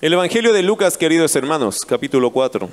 El 0.00 0.12
Evangelio 0.12 0.52
de 0.52 0.62
Lucas, 0.62 0.96
queridos 0.96 1.34
hermanos, 1.34 1.80
capítulo 1.80 2.30
4. 2.30 2.68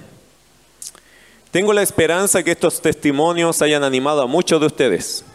Tengo 1.49 1.73
la 1.73 1.81
esperanza 1.81 2.43
que 2.43 2.51
estos 2.51 2.79
testimonios 2.79 3.63
hayan 3.63 3.83
animado 3.83 4.21
a 4.21 4.27
muchos 4.27 4.61
de 4.61 4.67
ustedes 4.67 5.25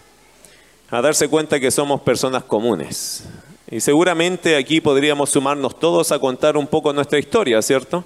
a 0.89 1.03
darse 1.03 1.27
cuenta 1.27 1.59
que 1.59 1.73
somos 1.73 2.01
personas 2.03 2.45
comunes. 2.45 3.25
Y 3.69 3.81
seguramente 3.81 4.55
aquí 4.55 4.81
podríamos 4.81 5.31
sumarnos 5.31 5.81
todos 5.81 6.13
a 6.13 6.21
contar 6.21 6.57
un 6.57 6.69
poco 6.69 6.93
nuestra 6.93 7.19
historia, 7.19 7.61
¿cierto? 7.61 8.05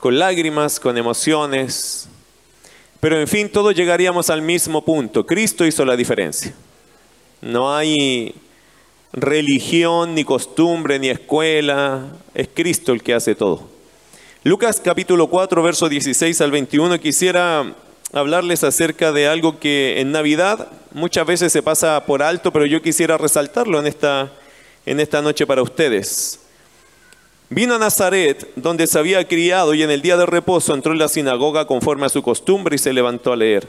Con 0.00 0.18
lágrimas, 0.18 0.80
con 0.80 0.98
emociones. 0.98 2.08
Pero 2.98 3.20
en 3.20 3.28
fin, 3.28 3.48
todos 3.48 3.72
llegaríamos 3.76 4.30
al 4.30 4.42
mismo 4.42 4.84
punto. 4.84 5.24
Cristo 5.24 5.64
hizo 5.64 5.84
la 5.84 5.94
diferencia. 5.94 6.52
No 7.40 7.72
hay 7.72 8.34
religión, 9.12 10.14
ni 10.14 10.24
costumbre, 10.24 10.98
ni 10.98 11.08
escuela. 11.08 12.08
Es 12.34 12.48
Cristo 12.52 12.92
el 12.92 13.02
que 13.02 13.14
hace 13.14 13.34
todo. 13.34 13.68
Lucas 14.44 14.80
capítulo 14.82 15.28
4, 15.28 15.62
verso 15.62 15.88
16 15.88 16.40
al 16.40 16.50
21, 16.50 16.98
quisiera 16.98 17.74
hablarles 18.12 18.64
acerca 18.64 19.12
de 19.12 19.28
algo 19.28 19.60
que 19.60 20.00
en 20.00 20.10
Navidad 20.10 20.68
muchas 20.92 21.26
veces 21.26 21.52
se 21.52 21.62
pasa 21.62 22.04
por 22.06 22.22
alto, 22.22 22.52
pero 22.52 22.66
yo 22.66 22.82
quisiera 22.82 23.16
resaltarlo 23.16 23.78
en 23.78 23.86
esta, 23.86 24.32
en 24.84 24.98
esta 24.98 25.22
noche 25.22 25.46
para 25.46 25.62
ustedes. 25.62 26.40
Vino 27.50 27.74
a 27.74 27.78
Nazaret, 27.78 28.50
donde 28.56 28.86
se 28.86 28.98
había 28.98 29.28
criado, 29.28 29.74
y 29.74 29.82
en 29.82 29.90
el 29.90 30.02
día 30.02 30.16
de 30.16 30.26
reposo 30.26 30.74
entró 30.74 30.92
en 30.92 30.98
la 30.98 31.08
sinagoga 31.08 31.66
conforme 31.66 32.06
a 32.06 32.08
su 32.08 32.22
costumbre 32.22 32.76
y 32.76 32.78
se 32.78 32.92
levantó 32.92 33.32
a 33.32 33.36
leer. 33.36 33.68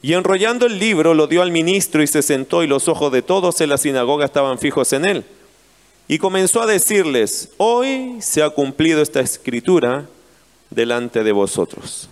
Y 0.00 0.12
enrollando 0.12 0.66
el 0.66 0.78
libro 0.78 1.14
lo 1.14 1.26
dio 1.26 1.42
al 1.42 1.50
ministro 1.50 2.02
y 2.02 2.06
se 2.06 2.22
sentó 2.22 2.62
y 2.62 2.66
los 2.66 2.88
ojos 2.88 3.10
de 3.10 3.22
todos 3.22 3.60
en 3.60 3.70
la 3.70 3.78
sinagoga 3.78 4.24
estaban 4.24 4.58
fijos 4.58 4.92
en 4.92 5.04
él. 5.04 5.24
Y 6.06 6.18
comenzó 6.18 6.62
a 6.62 6.66
decirles, 6.66 7.50
hoy 7.58 8.16
se 8.20 8.42
ha 8.42 8.50
cumplido 8.50 9.02
esta 9.02 9.20
escritura 9.20 10.06
delante 10.70 11.24
de 11.24 11.32
vosotros. 11.32 12.08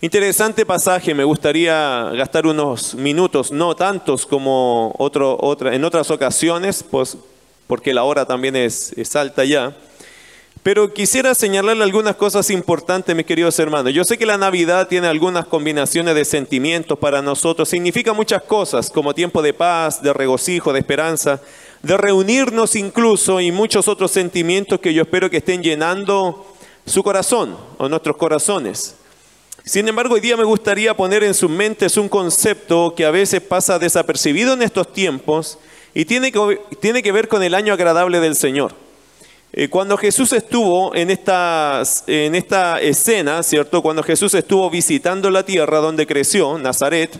Interesante 0.00 0.64
pasaje, 0.64 1.12
me 1.12 1.24
gustaría 1.24 2.10
gastar 2.14 2.46
unos 2.46 2.94
minutos, 2.94 3.50
no 3.50 3.74
tantos 3.74 4.24
como 4.24 4.94
otro, 4.96 5.36
otra, 5.40 5.74
en 5.74 5.84
otras 5.84 6.08
ocasiones, 6.12 6.84
pues, 6.88 7.18
porque 7.66 7.92
la 7.92 8.04
hora 8.04 8.24
también 8.24 8.54
es, 8.54 8.92
es 8.96 9.16
alta 9.16 9.44
ya. 9.44 9.76
Pero 10.68 10.92
quisiera 10.92 11.34
señalarle 11.34 11.82
algunas 11.82 12.16
cosas 12.16 12.50
importantes, 12.50 13.16
mis 13.16 13.24
queridos 13.24 13.58
hermanos. 13.58 13.94
Yo 13.94 14.04
sé 14.04 14.18
que 14.18 14.26
la 14.26 14.36
Navidad 14.36 14.86
tiene 14.86 15.06
algunas 15.06 15.46
combinaciones 15.46 16.14
de 16.14 16.26
sentimientos 16.26 16.98
para 16.98 17.22
nosotros. 17.22 17.70
Significa 17.70 18.12
muchas 18.12 18.42
cosas, 18.42 18.90
como 18.90 19.14
tiempo 19.14 19.40
de 19.40 19.54
paz, 19.54 20.02
de 20.02 20.12
regocijo, 20.12 20.74
de 20.74 20.80
esperanza, 20.80 21.40
de 21.82 21.96
reunirnos 21.96 22.76
incluso 22.76 23.40
y 23.40 23.50
muchos 23.50 23.88
otros 23.88 24.10
sentimientos 24.10 24.78
que 24.78 24.92
yo 24.92 25.04
espero 25.04 25.30
que 25.30 25.38
estén 25.38 25.62
llenando 25.62 26.44
su 26.84 27.02
corazón 27.02 27.56
o 27.78 27.88
nuestros 27.88 28.18
corazones. 28.18 28.94
Sin 29.64 29.88
embargo, 29.88 30.16
hoy 30.16 30.20
día 30.20 30.36
me 30.36 30.44
gustaría 30.44 30.94
poner 30.94 31.24
en 31.24 31.32
sus 31.32 31.48
mentes 31.48 31.96
un 31.96 32.10
concepto 32.10 32.92
que 32.94 33.06
a 33.06 33.10
veces 33.10 33.40
pasa 33.40 33.78
desapercibido 33.78 34.52
en 34.52 34.60
estos 34.60 34.92
tiempos 34.92 35.58
y 35.94 36.04
tiene 36.04 36.30
que, 36.30 36.60
tiene 36.78 37.02
que 37.02 37.12
ver 37.12 37.26
con 37.26 37.42
el 37.42 37.54
año 37.54 37.72
agradable 37.72 38.20
del 38.20 38.36
Señor. 38.36 38.87
Eh, 39.52 39.68
cuando 39.68 39.96
Jesús 39.96 40.32
estuvo 40.34 40.94
en 40.94 41.10
esta, 41.10 41.82
en 42.06 42.34
esta 42.34 42.80
escena, 42.80 43.42
¿cierto? 43.42 43.80
Cuando 43.80 44.02
Jesús 44.02 44.34
estuvo 44.34 44.68
visitando 44.68 45.30
la 45.30 45.42
tierra 45.42 45.78
donde 45.78 46.06
creció, 46.06 46.58
Nazaret, 46.58 47.18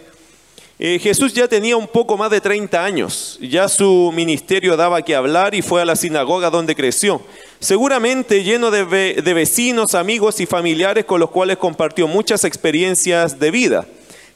eh, 0.79 0.99
Jesús 1.03 1.33
ya 1.33 1.49
tenía 1.49 1.77
un 1.77 1.89
poco 1.89 2.19
más 2.19 2.31
de 2.31 2.41
30 2.43 2.85
años, 2.85 3.39
ya 3.41 3.67
su 3.67 4.13
ministerio 4.15 4.77
daba 4.77 5.03
que 5.03 5.17
hablar 5.17 5.55
y 5.55 5.63
fue 5.63 5.81
a 5.81 5.87
la 5.87 5.97
sinagoga 5.97 6.51
donde 6.51 6.77
creció, 6.77 7.23
seguramente 7.61 8.45
lleno 8.45 8.71
de, 8.71 8.85
de 8.85 9.35
vecinos, 9.35 9.95
amigos 9.95 10.39
y 10.39 10.47
familiares 10.47 11.07
con 11.07 11.21
los 11.21 11.31
cuales 11.31 11.57
compartió 11.57 12.07
muchas 12.07 12.45
experiencias 12.45 13.41
de 13.41 13.51
vida. 13.51 13.87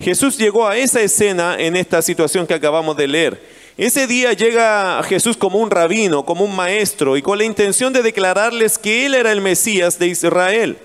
Jesús 0.00 0.36
llegó 0.38 0.66
a 0.66 0.76
esa 0.78 1.00
escena 1.00 1.56
en 1.58 1.76
esta 1.76 2.02
situación 2.02 2.46
que 2.46 2.54
acabamos 2.54 2.96
de 2.96 3.06
leer. 3.06 3.61
Ese 3.78 4.06
día 4.06 4.34
llega 4.34 5.02
Jesús 5.02 5.38
como 5.38 5.58
un 5.58 5.70
rabino, 5.70 6.24
como 6.24 6.44
un 6.44 6.54
maestro, 6.54 7.16
y 7.16 7.22
con 7.22 7.38
la 7.38 7.44
intención 7.44 7.92
de 7.92 8.02
declararles 8.02 8.76
que 8.76 9.06
Él 9.06 9.14
era 9.14 9.32
el 9.32 9.40
Mesías 9.40 9.98
de 9.98 10.08
Israel. 10.08 10.76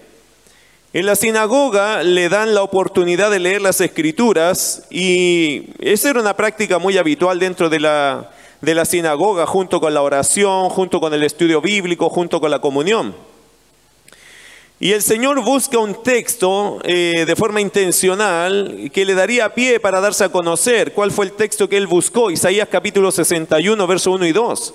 En 0.94 1.06
la 1.06 1.18
sinagoga 1.18 2.02
le 2.02 2.30
dan 2.30 2.56
la 2.56 2.64
oportunidad 2.64 3.30
de 3.30 3.40
leer 3.40 3.62
las 3.62 3.82
escrituras 3.82 4.84
y 4.90 5.66
esa 5.80 6.10
era 6.10 6.22
una 6.22 6.38
práctica 6.38 6.80
muy 6.80 6.98
habitual 6.98 7.40
dentro 7.40 7.70
de 7.70 7.82
la, 7.82 8.32
de 8.62 8.74
la 8.74 8.86
sinagoga, 8.86 9.46
junto 9.46 9.82
con 9.82 9.94
la 9.94 10.02
oración, 10.02 10.70
junto 10.70 11.02
con 11.02 11.14
el 11.14 11.24
estudio 11.24 11.60
bíblico, 11.60 12.10
junto 12.10 12.40
con 12.40 12.52
la 12.52 12.60
comunión. 12.60 13.14
Y 14.80 14.92
el 14.92 15.02
Señor 15.02 15.44
busca 15.44 15.80
un 15.80 16.04
texto 16.04 16.80
eh, 16.84 17.24
de 17.26 17.36
forma 17.36 17.60
intencional 17.60 18.92
que 18.94 19.06
le 19.06 19.16
daría 19.16 19.56
pie 19.56 19.80
para 19.80 20.00
darse 20.00 20.24
a 20.24 20.30
conocer. 20.30 20.94
¿Cuál 20.94 21.10
fue 21.10 21.26
el 21.26 21.32
texto 21.32 21.68
que 21.68 21.78
él 21.78 21.88
buscó? 21.88 22.30
Isaías 22.30 22.68
capítulo 22.72 23.12
61, 23.12 23.88
verso 23.88 24.12
1 24.12 24.28
y 24.28 24.32
2. 24.34 24.74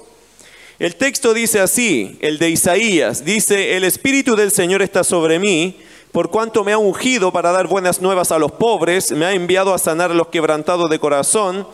El 0.81 0.97
texto 0.97 1.33
dice 1.33 1.61
así, 1.61 2.19
el 2.21 2.39
de 2.39 2.51
Isaías, 2.51 3.25
dice, 3.25 3.77
el 3.77 3.85
Espíritu 3.85 4.35
del 4.35 4.51
Señor 4.51 4.83
está 4.83 5.05
sobre 5.05 5.39
mí, 5.39 5.79
por 6.11 6.31
cuanto 6.31 6.65
me 6.65 6.73
ha 6.73 6.79
ungido 6.79 7.33
para 7.33 7.53
dar 7.53 7.69
buenas 7.69 8.03
nuevas 8.03 8.33
a 8.33 8.41
los 8.41 8.51
pobres, 8.51 9.13
me 9.13 9.25
ha 9.25 9.33
enviado 9.33 9.73
a 9.73 9.79
sanar 9.79 10.11
a 10.11 10.15
los 10.15 10.29
quebrantados 10.29 10.91
de 10.91 10.99
corazón, 10.99 11.69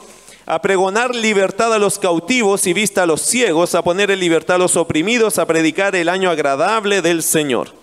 a 0.45 0.61
pregonar 0.61 1.15
libertad 1.15 1.73
a 1.73 1.79
los 1.79 1.99
cautivos 1.99 2.67
y 2.67 2.75
vista 2.75 3.05
a 3.05 3.07
los 3.07 3.23
ciegos, 3.23 3.75
a 3.75 3.83
poner 3.83 4.11
en 4.11 4.21
libertad 4.21 4.57
a 4.57 4.59
los 4.59 4.77
oprimidos, 4.77 5.39
a 5.39 5.47
predicar 5.47 5.97
el 5.97 6.11
año 6.11 6.29
agradable 6.29 7.01
del 7.01 7.23
Señor. 7.23 7.78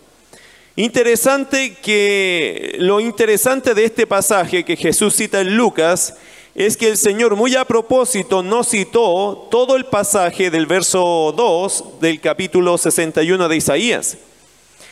Interesante 0.78 1.75
que 1.75 2.75
lo 2.80 3.00
interesante 3.00 3.74
de 3.74 3.86
este 3.86 4.06
pasaje 4.06 4.66
que 4.66 4.75
Jesús 4.75 5.16
cita 5.16 5.40
en 5.40 5.56
Lucas 5.56 6.16
es 6.53 6.75
que 6.75 6.90
el 6.90 6.97
Señor 6.97 7.38
muy 7.38 7.56
a 7.56 7.63
propósito 7.63 8.44
no 8.44 8.62
citó 8.66 9.47
todo 9.50 9.78
el 9.78 9.85
pasaje 9.85 10.52
del 10.52 10.66
verso 10.66 11.34
2 11.35 12.02
del 12.02 12.19
capítulo 12.19 12.78
61 12.78 13.47
de 13.47 13.56
Isaías. 13.56 14.18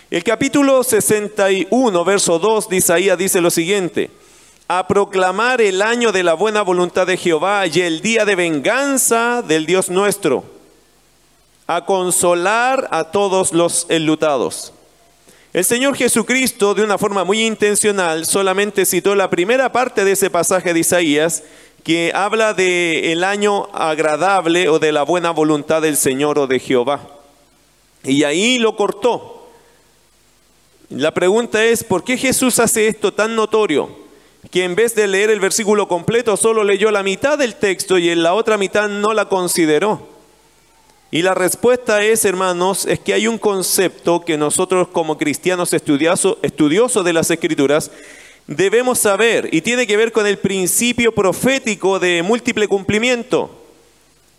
El 0.10 0.24
capítulo 0.24 0.86
61, 0.86 2.06
verso 2.06 2.40
2 2.40 2.70
de 2.70 2.78
Isaías 2.78 3.18
dice 3.18 3.42
lo 3.42 3.52
siguiente, 3.52 4.10
a 4.70 4.88
proclamar 4.88 5.60
el 5.60 5.82
año 5.82 6.14
de 6.14 6.24
la 6.24 6.34
buena 6.34 6.62
voluntad 6.62 7.08
de 7.08 7.18
Jehová 7.18 7.68
y 7.68 7.82
el 7.82 8.00
día 8.00 8.24
de 8.24 8.36
venganza 8.36 9.42
del 9.42 9.66
Dios 9.66 9.90
nuestro, 9.90 10.46
a 11.68 11.84
consolar 11.84 12.88
a 12.92 13.12
todos 13.12 13.52
los 13.52 13.86
enlutados 13.90 14.72
el 15.54 15.64
Señor 15.64 15.96
Jesucristo, 15.96 16.74
de 16.74 16.84
una 16.84 16.98
forma 16.98 17.24
muy 17.24 17.46
intencional, 17.46 18.26
solamente 18.26 18.88
citó 18.88 19.14
la 19.14 19.30
primera 19.30 19.72
parte 19.72 20.04
de 20.04 20.14
ese 20.14 20.32
pasaje 20.32 20.74
de 20.74 20.80
Isaías, 20.80 21.44
que 21.84 22.12
habla 22.16 22.56
de 22.56 23.22
año 23.24 23.68
agradable 23.72 24.68
o 24.70 24.80
de 24.80 24.92
la 24.92 25.04
buena 25.04 25.30
voluntad 25.30 25.84
del 25.84 25.96
Señor 25.96 26.40
o 26.40 26.48
de 26.48 26.60
Jehová. 26.60 27.08
Y 28.04 28.24
ahí 28.24 28.58
lo 28.58 28.76
cortó. 28.76 29.48
La 30.90 31.14
pregunta 31.14 31.64
es, 31.64 31.84
¿por 31.84 32.04
qué 32.04 32.18
Jesús 32.18 32.58
hace 32.60 32.88
esto 32.88 33.14
tan 33.14 33.36
notorio? 33.36 33.90
Que 34.50 34.64
en 34.64 34.74
vez 34.74 34.96
de 34.96 35.08
leer 35.08 35.30
el 35.30 35.40
versículo 35.40 35.88
completo, 35.88 36.36
solo 36.36 36.64
leyó 36.64 36.90
la 36.90 37.04
mitad 37.04 37.38
del 37.38 37.56
texto 37.56 38.00
y 38.00 38.10
en 38.10 38.24
la 38.24 38.34
otra 38.34 38.58
mitad 38.58 38.90
no 38.90 39.14
la 39.14 39.30
consideró. 39.30 40.13
Y 41.14 41.22
la 41.22 41.36
respuesta 41.36 42.02
es, 42.02 42.26
hermanos, 42.26 42.88
es 42.88 42.98
que 42.98 43.14
hay 43.14 43.28
un 43.28 43.38
concepto 43.38 44.26
que 44.26 44.36
nosotros 44.36 44.88
como 44.88 45.16
cristianos 45.16 45.72
estudiosos 45.72 47.06
de 47.06 47.14
las 47.14 47.30
escrituras 47.30 47.92
debemos 48.48 48.98
saber 48.98 49.48
y 49.52 49.62
tiene 49.62 49.86
que 49.86 49.96
ver 49.96 50.12
con 50.12 50.26
el 50.26 50.40
principio 50.40 51.14
profético 51.14 52.00
de 52.00 52.24
múltiple 52.24 52.68
cumplimiento. 52.68 53.52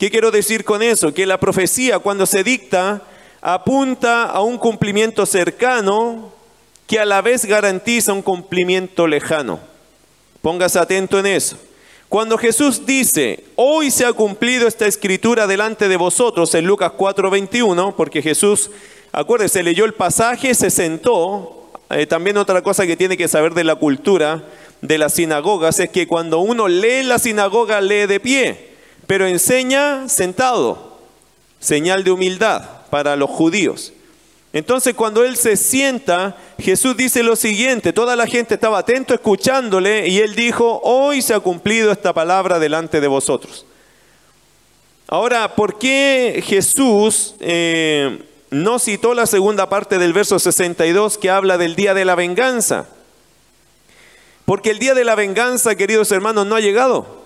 ¿Qué 0.01 0.11
quiero 0.11 0.33
decir 0.33 0.65
con 0.65 0.83
eso? 0.83 1.15
Que 1.15 1.27
la 1.27 1.39
profecía 1.39 2.01
cuando 2.01 2.27
se 2.27 2.43
dicta 2.43 3.05
apunta 3.41 4.25
a 4.25 4.41
un 4.41 4.59
cumplimiento 4.59 5.27
cercano 5.27 6.33
que 6.89 6.99
a 6.99 7.05
la 7.05 7.23
vez 7.23 7.45
garantiza 7.45 8.13
un 8.13 8.23
cumplimiento 8.23 9.07
lejano. 9.07 9.61
Póngase 10.43 10.81
atento 10.81 11.21
en 11.21 11.27
eso. 11.27 11.57
Cuando 12.15 12.39
Jesús 12.39 12.87
dice, 12.87 13.43
hoy 13.57 13.91
se 13.91 14.07
ha 14.07 14.13
cumplido 14.13 14.69
esta 14.69 14.87
escritura 14.87 15.49
delante 15.49 15.89
de 15.89 15.97
vosotros 15.97 16.55
en 16.55 16.65
Lucas 16.65 16.93
4:21, 16.97 17.97
porque 17.97 18.23
Jesús, 18.23 18.71
acuérdese, 19.11 19.65
leyó 19.65 19.85
el 19.85 19.95
pasaje, 19.95 20.55
se 20.55 20.71
sentó 20.71 21.73
eh, 21.91 22.07
también 22.07 22.37
otra 22.37 22.63
cosa 22.63 22.87
que 22.87 22.97
tiene 22.97 23.17
que 23.17 23.27
saber 23.27 23.53
de 23.53 23.65
la 23.65 23.75
cultura 23.75 24.45
de 24.81 24.97
las 24.97 25.15
sinagogas 25.15 25.81
es 25.81 25.91
que 25.91 26.07
cuando 26.07 26.39
uno 26.39 26.69
lee 26.69 27.03
la 27.03 27.19
sinagoga 27.19 27.81
lee 27.81 28.07
de 28.07 28.21
pie, 28.21 28.69
pero 29.09 29.27
enseña 29.27 30.09
sentado, 30.09 30.97
señal 31.59 32.05
de 32.05 32.13
humildad 32.13 32.63
para 32.91 33.17
los 33.17 33.29
judíos. 33.29 33.93
Entonces 34.55 34.95
cuando 34.95 35.25
él 35.25 35.37
se 35.37 35.57
sienta, 35.57 36.37
Jesús 36.61 36.97
dice 36.97 37.25
lo 37.25 37.35
siguiente, 37.35 37.93
toda 37.93 38.15
la 38.15 38.29
gente 38.29 38.55
estaba 38.55 38.79
atento 38.79 39.13
escuchándole 39.13 40.07
y 40.07 40.21
él 40.21 40.37
dijo, 40.37 40.81
hoy 40.85 41.23
se 41.23 41.35
ha 41.35 41.41
cumplido 41.41 41.91
esta 41.91 42.13
palabra 42.13 42.61
delante 42.61 43.01
de 43.01 43.09
vosotros. 43.09 43.67
Ahora, 45.09 45.57
¿por 45.57 45.77
qué 45.77 46.41
Jesús 46.47 47.35
eh, 47.41 48.23
no 48.51 48.79
citó 48.79 49.13
la 49.13 49.27
segunda 49.27 49.69
parte 49.69 49.99
del 49.99 50.13
verso 50.13 50.39
62 50.39 51.19
que 51.19 51.31
habla 51.31 51.59
del 51.59 51.75
día 51.75 51.93
de 51.93 52.05
la 52.05 52.15
venganza? 52.15 52.87
Porque 54.45 54.71
el 54.71 54.79
día 54.79 54.95
de 54.95 55.05
la 55.05 55.17
venganza, 55.17 55.75
queridos 55.75 56.13
hermanos, 56.13 56.47
no 56.47 56.55
ha 56.55 56.61
llegado. 56.61 57.25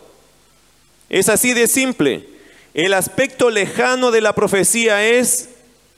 Es 1.11 1.29
así 1.29 1.53
de 1.53 1.67
simple. 1.67 2.27
El 2.73 2.95
aspecto 2.95 3.51
lejano 3.51 4.13
de 4.13 4.23
la 4.23 4.35
profecía 4.35 5.07
es 5.07 5.51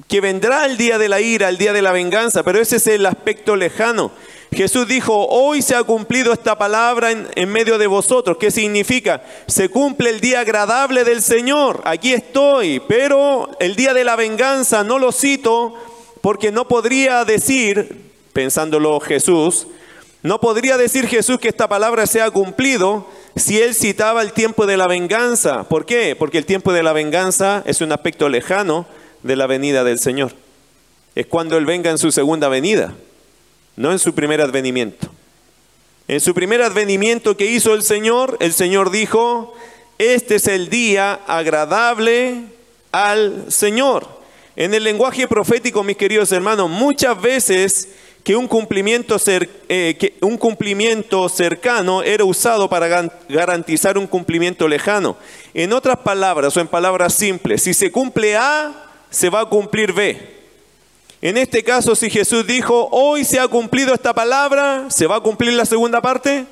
que 0.08 0.20
vendrá 0.20 0.66
el 0.66 0.76
día 0.76 0.98
de 0.98 1.08
la 1.08 1.20
ira, 1.20 1.48
el 1.48 1.58
día 1.58 1.72
de 1.72 1.82
la 1.82 1.92
venganza, 1.92 2.42
pero 2.42 2.60
ese 2.60 2.76
es 2.76 2.86
el 2.86 3.06
aspecto 3.06 3.56
lejano. 3.56 4.10
Jesús 4.52 4.88
dijo, 4.88 5.28
hoy 5.28 5.62
se 5.62 5.76
ha 5.76 5.84
cumplido 5.84 6.32
esta 6.32 6.58
palabra 6.58 7.12
en, 7.12 7.48
medio 7.48 7.78
de 7.78 7.86
vosotros. 7.86 8.36
¿Qué 8.38 8.50
significa? 8.50 9.22
Se 9.46 9.68
cumple 9.68 10.10
el 10.10 10.20
día 10.20 10.40
agradable 10.40 11.04
del 11.04 11.22
Señor. 11.22 11.82
Aquí 11.84 12.12
estoy, 12.12 12.80
pero 12.88 13.50
el 13.60 13.76
día 13.76 13.94
de 13.94 14.02
la 14.02 14.16
venganza 14.16 14.82
no 14.82 14.98
lo 14.98 15.12
cito 15.12 15.74
porque 16.20 16.50
no 16.50 16.66
podría 16.66 17.24
decir, 17.24 18.10
pensándolo 18.32 18.98
Jesús, 18.98 19.68
no 20.22 20.40
podría 20.40 20.76
decir 20.76 21.06
Jesús 21.06 21.38
que 21.38 21.48
esta 21.48 21.68
palabra 21.68 22.06
se 22.06 22.20
ha 22.20 22.30
cumplido 22.30 23.06
si 23.36 23.60
él 23.60 23.74
citaba 23.74 24.20
el 24.20 24.32
tiempo 24.32 24.66
de 24.66 24.76
la 24.76 24.88
venganza. 24.88 25.62
¿Por 25.62 25.86
qué? 25.86 26.16
Porque 26.16 26.38
el 26.38 26.44
tiempo 26.44 26.72
de 26.72 26.82
la 26.82 26.92
venganza 26.92 27.62
es 27.66 27.80
un 27.80 27.92
aspecto 27.92 28.28
lejano 28.28 28.86
de 29.22 29.36
la 29.36 29.46
venida 29.46 29.84
del 29.84 29.98
Señor. 29.98 30.32
Es 31.14 31.26
cuando 31.26 31.56
Él 31.56 31.66
venga 31.66 31.90
en 31.90 31.98
su 31.98 32.12
segunda 32.12 32.48
venida, 32.48 32.94
no 33.76 33.92
en 33.92 33.98
su 33.98 34.14
primer 34.14 34.40
advenimiento. 34.40 35.08
En 36.08 36.20
su 36.20 36.34
primer 36.34 36.62
advenimiento 36.62 37.36
que 37.36 37.46
hizo 37.46 37.74
el 37.74 37.82
Señor, 37.82 38.36
el 38.40 38.52
Señor 38.52 38.90
dijo, 38.90 39.54
este 39.98 40.36
es 40.36 40.48
el 40.48 40.68
día 40.68 41.20
agradable 41.26 42.42
al 42.90 43.44
Señor. 43.48 44.08
En 44.56 44.74
el 44.74 44.82
lenguaje 44.82 45.28
profético, 45.28 45.84
mis 45.84 45.96
queridos 45.96 46.32
hermanos, 46.32 46.68
muchas 46.68 47.20
veces 47.20 47.88
que 48.24 48.36
un 48.36 48.48
cumplimiento, 48.48 49.16
eh, 49.68 49.96
que 49.98 50.14
un 50.20 50.36
cumplimiento 50.36 51.28
cercano 51.28 52.02
era 52.02 52.24
usado 52.24 52.68
para 52.68 53.10
garantizar 53.28 53.96
un 53.96 54.06
cumplimiento 54.06 54.68
lejano. 54.68 55.16
En 55.54 55.72
otras 55.72 55.98
palabras, 55.98 56.56
o 56.56 56.60
en 56.60 56.68
palabras 56.68 57.14
simples, 57.14 57.62
si 57.62 57.72
se 57.72 57.90
cumple 57.90 58.36
A, 58.36 58.89
se 59.10 59.28
va 59.28 59.40
a 59.40 59.46
cumplir 59.46 59.92
B. 59.92 60.40
En 61.22 61.36
este 61.36 61.62
caso, 61.62 61.94
si 61.94 62.08
Jesús 62.08 62.46
dijo, 62.46 62.88
hoy 62.92 63.24
se 63.24 63.38
ha 63.38 63.46
cumplido 63.46 63.92
esta 63.92 64.14
palabra, 64.14 64.86
¿se 64.88 65.06
va 65.06 65.16
a 65.16 65.20
cumplir 65.20 65.52
la 65.52 65.66
segunda 65.66 66.00
parte? 66.00 66.46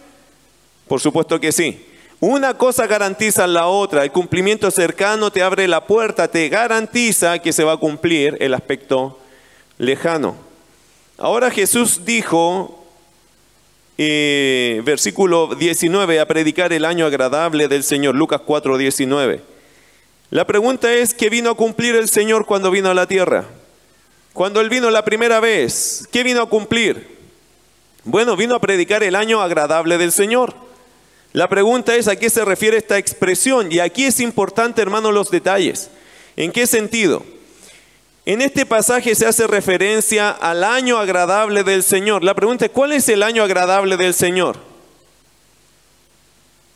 Por 0.87 1.01
supuesto 1.01 1.41
que 1.41 1.53
sí. 1.53 1.87
Una 2.21 2.55
cosa 2.55 2.87
garantiza 2.87 3.47
la 3.47 3.69
otra. 3.69 4.03
El 4.05 4.11
cumplimiento 4.11 4.71
cercano 4.71 5.31
te 5.31 5.43
abre 5.43 5.69
la 5.69 5.87
puerta, 5.87 6.29
te 6.29 6.49
garantiza 6.49 7.39
que 7.39 7.53
se 7.53 7.65
va 7.65 7.75
a 7.75 7.77
cumplir 7.79 8.37
el 8.41 8.53
aspecto 8.53 9.19
lejano. 9.79 10.37
Ahora 11.17 11.51
Jesús 11.51 12.05
dijo, 12.05 12.85
eh, 13.97 14.83
versículo 14.85 15.55
19, 15.55 16.21
a 16.21 16.27
predicar 16.27 16.73
el 16.73 16.85
año 16.85 17.07
agradable 17.07 17.69
del 17.69 17.85
Señor, 17.85 18.15
Lucas 18.15 18.43
4, 18.45 18.77
19. 18.77 19.58
La 20.31 20.47
pregunta 20.47 20.93
es, 20.93 21.15
¿qué 21.15 21.31
vino 21.31 21.51
a 21.51 21.57
cumplir 21.57 21.97
el 21.97 22.09
Señor 22.09 22.45
cuando 22.45 22.71
vino 22.71 22.91
a 22.91 22.95
la 22.95 23.07
tierra? 23.07 23.47
Cuando 24.35 24.61
Él 24.61 24.69
vino 24.69 24.91
la 24.91 25.05
primera 25.05 25.41
vez, 25.41 26.07
¿qué 26.13 26.23
vino 26.23 26.43
a 26.43 26.49
cumplir? 26.49 27.17
Bueno, 28.05 28.37
vino 28.37 28.55
a 28.55 28.61
predicar 28.61 29.03
el 29.03 29.15
año 29.15 29.41
agradable 29.41 29.97
del 29.97 30.13
Señor. 30.13 30.55
La 31.33 31.49
pregunta 31.49 31.97
es, 31.97 32.09
¿a 32.09 32.17
qué 32.17 32.29
se 32.29 32.45
refiere 32.45 32.77
esta 32.77 32.99
expresión? 32.99 33.73
Y 33.73 33.81
aquí 33.81 34.05
es 34.05 34.21
importante, 34.21 34.83
hermano, 34.83 35.13
los 35.13 35.31
detalles. 35.31 35.91
¿En 36.37 36.53
qué 36.53 36.67
sentido? 36.67 37.25
En 38.27 38.43
este 38.43 38.67
pasaje 38.67 39.15
se 39.15 39.27
hace 39.27 39.47
referencia 39.47 40.31
al 40.31 40.63
año 40.63 40.99
agradable 40.99 41.65
del 41.65 41.83
Señor. 41.83 42.23
La 42.23 42.35
pregunta 42.35 42.67
es, 42.67 42.71
¿cuál 42.71 42.93
es 42.93 43.09
el 43.09 43.23
año 43.23 43.43
agradable 43.43 43.97
del 43.97 44.13
Señor? 44.13 44.59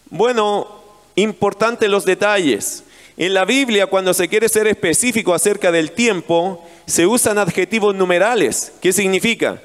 Bueno, 0.08 0.68
importante 1.16 1.88
los 1.88 2.06
detalles. 2.06 2.84
En 3.16 3.34
la 3.34 3.44
Biblia, 3.44 3.86
cuando 3.86 4.14
se 4.14 4.28
quiere 4.28 4.48
ser 4.48 4.66
específico 4.66 5.34
acerca 5.34 5.70
del 5.70 5.92
tiempo, 5.92 6.64
se 6.86 7.06
usan 7.06 7.38
adjetivos 7.38 7.94
numerales. 7.94 8.72
¿Qué 8.80 8.92
significa? 8.92 9.60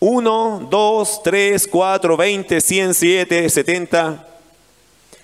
1, 0.00 0.68
2, 0.68 1.22
3, 1.22 1.68
4, 1.68 2.16
20, 2.16 2.60
100, 2.60 2.94
7, 2.94 3.48
70. 3.48 4.28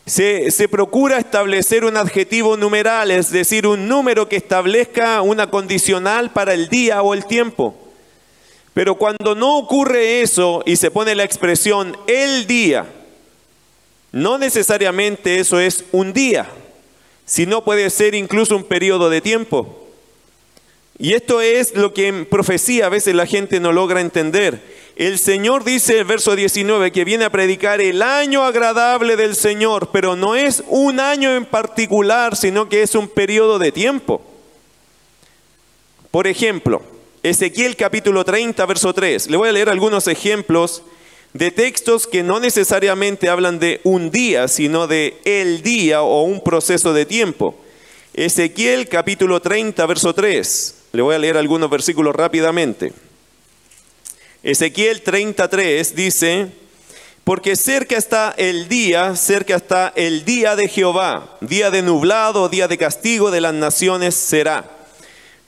Se, 0.07 0.51
se, 0.51 0.69
procura 0.69 1.19
establecer 1.19 1.85
un 1.85 1.97
adjetivo 1.97 2.57
numeral, 2.57 3.11
es 3.11 3.31
decir, 3.31 3.67
un 3.67 3.89
número 3.89 4.29
que 4.29 4.37
establezca 4.37 5.23
una 5.23 5.51
condicional 5.51 6.31
para 6.31 6.55
el 6.55 6.69
día 6.69 7.03
o 7.03 7.15
el 7.15 7.25
tiempo. 7.25 7.75
Pero 8.73 8.97
cuando 8.97 9.35
no 9.35 9.57
ocurre 9.57 10.21
eso 10.21 10.63
y 10.67 10.77
se 10.77 10.91
pone 10.91 11.15
la 11.15 11.25
expresión 11.25 11.97
el 12.07 12.47
día, 12.47 12.87
no 14.13 14.37
necesariamente 14.37 15.41
eso 15.41 15.59
es 15.59 15.85
un 15.91 16.13
día 16.13 16.49
si 17.25 17.47
no 17.47 17.65
puede 17.65 17.89
ser 17.91 18.15
incluso 18.15 18.57
un 18.57 18.65
periodo 18.65 19.11
de 19.11 19.21
tiempo. 19.21 19.81
Y 20.99 21.15
esto 21.15 21.41
es 21.41 21.75
lo 21.75 21.93
que 21.93 22.07
en 22.07 22.27
profecía 22.27 22.87
a 22.87 22.91
veces 22.91 23.15
la 23.15 23.27
gente 23.27 23.59
no 23.59 23.73
logra 23.73 24.01
entender. 24.01 24.63
El 24.95 25.19
Señor 25.19 25.65
dice 25.65 25.99
el 25.99 26.05
verso 26.05 26.37
19 26.37 26.93
que 26.93 27.05
viene 27.05 27.25
a 27.25 27.31
predicar 27.31 27.81
el 27.81 28.01
año 28.01 28.45
agradable 28.45 29.17
del 29.17 29.35
Señor, 29.35 29.91
pero 29.93 30.15
no 30.15 30.37
es 30.37 30.63
un 30.69 31.01
año 31.01 31.35
en 31.35 31.47
particular, 31.47 32.37
sino 32.37 32.69
que 32.69 32.83
es 32.83 32.95
un 32.95 33.09
periodo 33.09 33.59
de 33.59 33.73
tiempo. 33.73 34.23
Por 36.13 36.29
ejemplo, 36.29 36.81
Ezequiel 37.25 37.75
capítulo 37.75 38.25
30, 38.25 38.65
verso 38.67 38.93
3. 38.93 39.31
Le 39.31 39.37
voy 39.37 39.49
a 39.49 39.53
leer 39.53 39.69
algunos 39.69 40.07
ejemplos 40.07 40.85
de 41.35 41.51
textos 41.51 42.07
que 42.07 42.23
no 42.23 42.39
necesariamente 42.39 43.29
hablan 43.29 43.59
de 43.59 43.81
un 43.83 44.11
día, 44.11 44.47
sino 44.47 44.87
de 44.87 45.19
el 45.25 45.63
día 45.63 46.03
o 46.03 46.23
un 46.23 46.43
proceso 46.43 46.93
de 46.95 47.07
tiempo. 47.07 47.57
Ezequiel 48.15 48.89
capítulo 48.89 49.43
30, 49.43 49.85
verso 49.87 50.15
3. 50.15 50.75
Le 50.93 51.03
voy 51.03 51.17
a 51.17 51.19
leer 51.19 51.37
algunos 51.37 51.69
versículos 51.69 52.15
rápidamente. 52.15 52.93
Ezequiel 54.45 55.03
33 55.03 55.97
dice, 55.97 56.53
porque 57.25 57.57
cerca 57.57 57.97
está 57.97 58.33
el 58.37 58.69
día, 58.69 59.17
cerca 59.17 59.57
está 59.57 59.93
el 59.97 60.25
día 60.25 60.55
de 60.55 60.69
Jehová, 60.69 61.37
día 61.41 61.73
de 61.73 61.83
nublado, 61.83 62.49
día 62.49 62.69
de 62.69 62.79
castigo 62.79 63.33
de 63.33 63.41
las 63.41 63.55
naciones 63.55 64.15
será. 64.15 64.71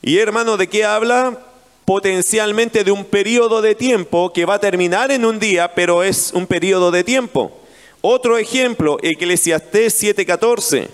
Y 0.02 0.18
hermano, 0.18 0.56
¿de 0.56 0.68
qué 0.68 0.84
habla? 0.84 1.45
Potencialmente 1.86 2.84
de 2.84 2.90
un 2.90 3.04
periodo 3.04 3.62
de 3.62 3.76
tiempo 3.76 4.32
que 4.32 4.44
va 4.44 4.54
a 4.54 4.60
terminar 4.60 5.12
en 5.12 5.24
un 5.24 5.38
día, 5.38 5.72
pero 5.74 6.02
es 6.02 6.32
un 6.34 6.46
periodo 6.46 6.90
de 6.90 7.04
tiempo. 7.04 7.52
Otro 8.02 8.36
ejemplo, 8.36 8.98
Eclesiastés 9.02 9.94
7:14. 10.02 10.88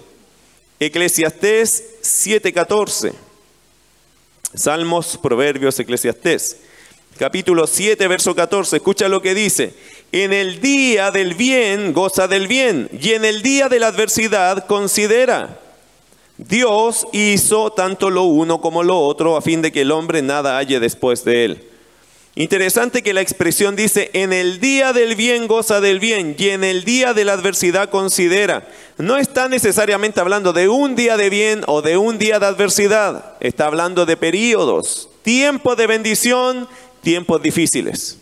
Eclesiastés 0.79 1.83
7:14. 2.03 3.15
Salmos, 4.55 5.19
Proverbios, 5.21 5.81
Eclesiastés. 5.81 6.59
Capítulo 7.19 7.67
7, 7.67 8.07
verso 8.07 8.35
14. 8.35 8.77
Escucha 8.77 9.09
lo 9.09 9.23
que 9.23 9.35
dice. 9.35 9.75
En 10.13 10.35
el 10.35 10.61
día 10.61 11.11
del 11.11 11.35
bien 11.35 11.95
goza 11.95 12.29
del 12.29 12.49
bien 12.49 12.91
y 13.01 13.13
en 13.13 13.25
el 13.25 13.43
día 13.43 13.71
de 13.71 13.79
la 13.79 13.87
adversidad 13.87 14.67
considera. 14.67 15.59
Dios 16.49 17.07
hizo 17.13 17.73
tanto 17.73 18.11
lo 18.11 18.25
uno 18.25 18.61
como 18.61 18.83
lo 18.83 18.99
otro 18.99 19.37
a 19.37 19.43
fin 19.43 19.63
de 19.63 19.71
que 19.71 19.83
el 19.83 19.93
hombre 19.93 20.23
nada 20.23 20.57
halle 20.57 20.81
después 20.81 21.25
de 21.25 21.45
él. 21.45 21.69
Interesante 22.35 23.03
que 23.03 23.13
la 23.13 23.21
expresión 23.21 23.77
dice, 23.77 24.11
en 24.15 24.33
el 24.33 24.59
día 24.59 24.95
del 24.95 25.17
bien 25.17 25.47
goza 25.47 25.81
del 25.81 26.01
bien 26.01 26.35
y 26.39 26.49
en 26.49 26.65
el 26.65 26.83
día 26.85 27.13
de 27.13 27.27
la 27.27 27.35
adversidad 27.35 27.91
considera. 27.91 28.67
No 28.97 29.19
está 29.19 29.49
necesariamente 29.49 30.21
hablando 30.21 30.53
de 30.55 30.69
un 30.69 30.97
día 30.97 31.19
de 31.19 31.29
bien 31.29 31.63
o 31.67 31.83
de 31.83 31.99
un 31.99 32.19
día 32.19 32.39
de 32.39 32.47
adversidad, 32.47 33.35
está 33.41 33.67
hablando 33.67 34.07
de 34.07 34.17
periodos, 34.17 35.11
tiempos 35.23 35.77
de 35.77 35.87
bendición, 35.87 36.67
tiempos 37.03 37.43
difíciles. 37.43 38.19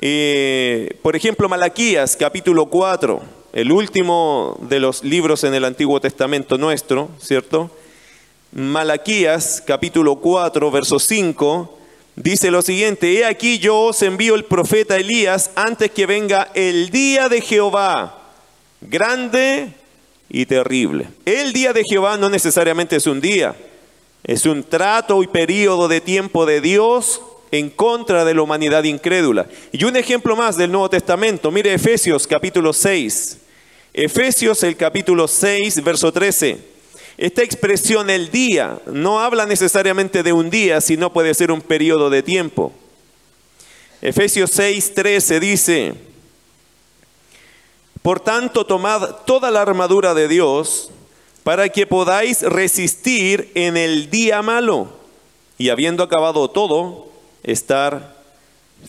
Eh, 0.00 0.98
por 1.02 1.14
ejemplo, 1.14 1.48
Malaquías 1.48 2.16
capítulo 2.16 2.66
4 2.66 3.43
el 3.54 3.70
último 3.70 4.58
de 4.62 4.80
los 4.80 5.04
libros 5.04 5.44
en 5.44 5.54
el 5.54 5.64
Antiguo 5.64 6.00
Testamento 6.00 6.58
nuestro, 6.58 7.08
¿cierto? 7.20 7.70
Malaquías 8.50 9.62
capítulo 9.64 10.16
4, 10.16 10.72
verso 10.72 10.98
5, 10.98 11.78
dice 12.16 12.50
lo 12.50 12.62
siguiente, 12.62 13.12
he 13.12 13.24
aquí 13.24 13.60
yo 13.60 13.78
os 13.78 14.02
envío 14.02 14.34
el 14.34 14.44
profeta 14.44 14.96
Elías 14.96 15.52
antes 15.54 15.92
que 15.92 16.04
venga 16.04 16.50
el 16.54 16.90
día 16.90 17.28
de 17.28 17.40
Jehová, 17.40 18.32
grande 18.80 19.68
y 20.28 20.46
terrible. 20.46 21.06
El 21.24 21.52
día 21.52 21.72
de 21.72 21.84
Jehová 21.84 22.16
no 22.16 22.28
necesariamente 22.28 22.96
es 22.96 23.06
un 23.06 23.20
día, 23.20 23.54
es 24.24 24.46
un 24.46 24.64
trato 24.64 25.22
y 25.22 25.28
periodo 25.28 25.86
de 25.86 26.00
tiempo 26.00 26.44
de 26.44 26.60
Dios 26.60 27.22
en 27.52 27.70
contra 27.70 28.24
de 28.24 28.34
la 28.34 28.42
humanidad 28.42 28.82
incrédula. 28.82 29.46
Y 29.70 29.84
un 29.84 29.94
ejemplo 29.94 30.34
más 30.34 30.56
del 30.56 30.72
Nuevo 30.72 30.90
Testamento, 30.90 31.52
mire 31.52 31.72
Efesios 31.72 32.26
capítulo 32.26 32.72
6. 32.72 33.42
Efesios 33.94 34.64
el 34.64 34.76
capítulo 34.76 35.28
6, 35.28 35.84
verso 35.84 36.12
13. 36.12 36.58
Esta 37.16 37.44
expresión 37.44 38.10
el 38.10 38.28
día 38.32 38.80
no 38.86 39.20
habla 39.20 39.46
necesariamente 39.46 40.24
de 40.24 40.32
un 40.32 40.50
día, 40.50 40.80
sino 40.80 41.12
puede 41.12 41.32
ser 41.32 41.52
un 41.52 41.60
periodo 41.60 42.10
de 42.10 42.24
tiempo. 42.24 42.72
Efesios 44.02 44.50
6, 44.50 44.94
13 44.94 45.38
dice, 45.38 45.94
por 48.02 48.18
tanto 48.18 48.66
tomad 48.66 49.10
toda 49.26 49.52
la 49.52 49.62
armadura 49.62 50.12
de 50.12 50.26
Dios 50.26 50.90
para 51.44 51.68
que 51.68 51.86
podáis 51.86 52.42
resistir 52.42 53.52
en 53.54 53.76
el 53.76 54.10
día 54.10 54.42
malo 54.42 54.88
y 55.56 55.68
habiendo 55.68 56.02
acabado 56.02 56.50
todo, 56.50 57.06
estar 57.44 58.16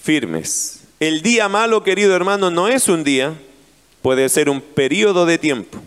firmes. 0.01 0.79
El 0.99 1.21
día 1.21 1.47
malo, 1.47 1.83
querido 1.83 2.15
hermano, 2.15 2.49
no 2.49 2.67
es 2.67 2.89
un 2.89 3.03
día, 3.03 3.35
puede 4.05 4.29
ser 4.29 4.51
un 4.51 4.61
periodo 4.61 5.25
de 5.25 5.39
tiempo. 5.39 5.79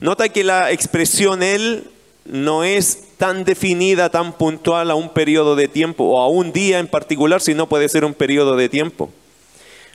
Nota 0.00 0.30
que 0.30 0.42
la 0.42 0.72
expresión 0.72 1.42
Él 1.42 1.90
no 2.24 2.64
es 2.64 3.08
tan 3.18 3.44
definida, 3.44 4.08
tan 4.08 4.32
puntual 4.32 4.90
a 4.90 4.94
un 4.94 5.10
periodo 5.10 5.54
de 5.54 5.68
tiempo 5.68 6.04
o 6.04 6.18
a 6.22 6.28
un 6.28 6.50
día 6.50 6.78
en 6.78 6.88
particular, 6.88 7.42
sino 7.42 7.68
puede 7.68 7.90
ser 7.90 8.06
un 8.06 8.14
periodo 8.14 8.56
de 8.56 8.70
tiempo. 8.70 9.10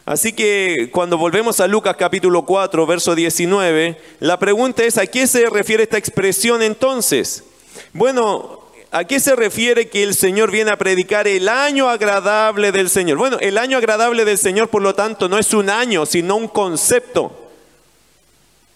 Así 0.05 0.33
que 0.33 0.91
cuando 0.91 1.17
volvemos 1.17 1.59
a 1.59 1.67
Lucas 1.67 1.95
capítulo 1.97 2.45
4, 2.45 2.85
verso 2.85 3.15
19, 3.15 3.97
la 4.19 4.37
pregunta 4.37 4.83
es, 4.83 4.99
¿a 4.99 5.07
qué 5.07 5.25
se 5.25 5.49
refiere 5.49 5.81
esta 5.81 5.97
expresión 5.97 6.61
entonces? 6.61 7.43
Bueno, 7.91 8.68
¿A 8.91 9.03
qué 9.03 9.19
se 9.19 9.35
refiere 9.35 9.87
que 9.87 10.01
el 10.01 10.15
Señor 10.15 10.49
viene 10.49 10.71
a 10.71 10.77
predicar 10.77 11.27
el 11.27 11.47
año 11.47 11.89
agradable 11.89 12.71
del 12.71 12.89
Señor? 12.89 13.19
Bueno, 13.19 13.37
el 13.39 13.59
año 13.59 13.77
agradable 13.77 14.25
del 14.25 14.39
Señor, 14.39 14.69
por 14.69 14.81
lo 14.81 14.95
tanto, 14.95 15.29
no 15.29 15.37
es 15.37 15.53
un 15.53 15.69
año, 15.69 16.07
sino 16.07 16.35
un 16.35 16.47
concepto. 16.47 17.51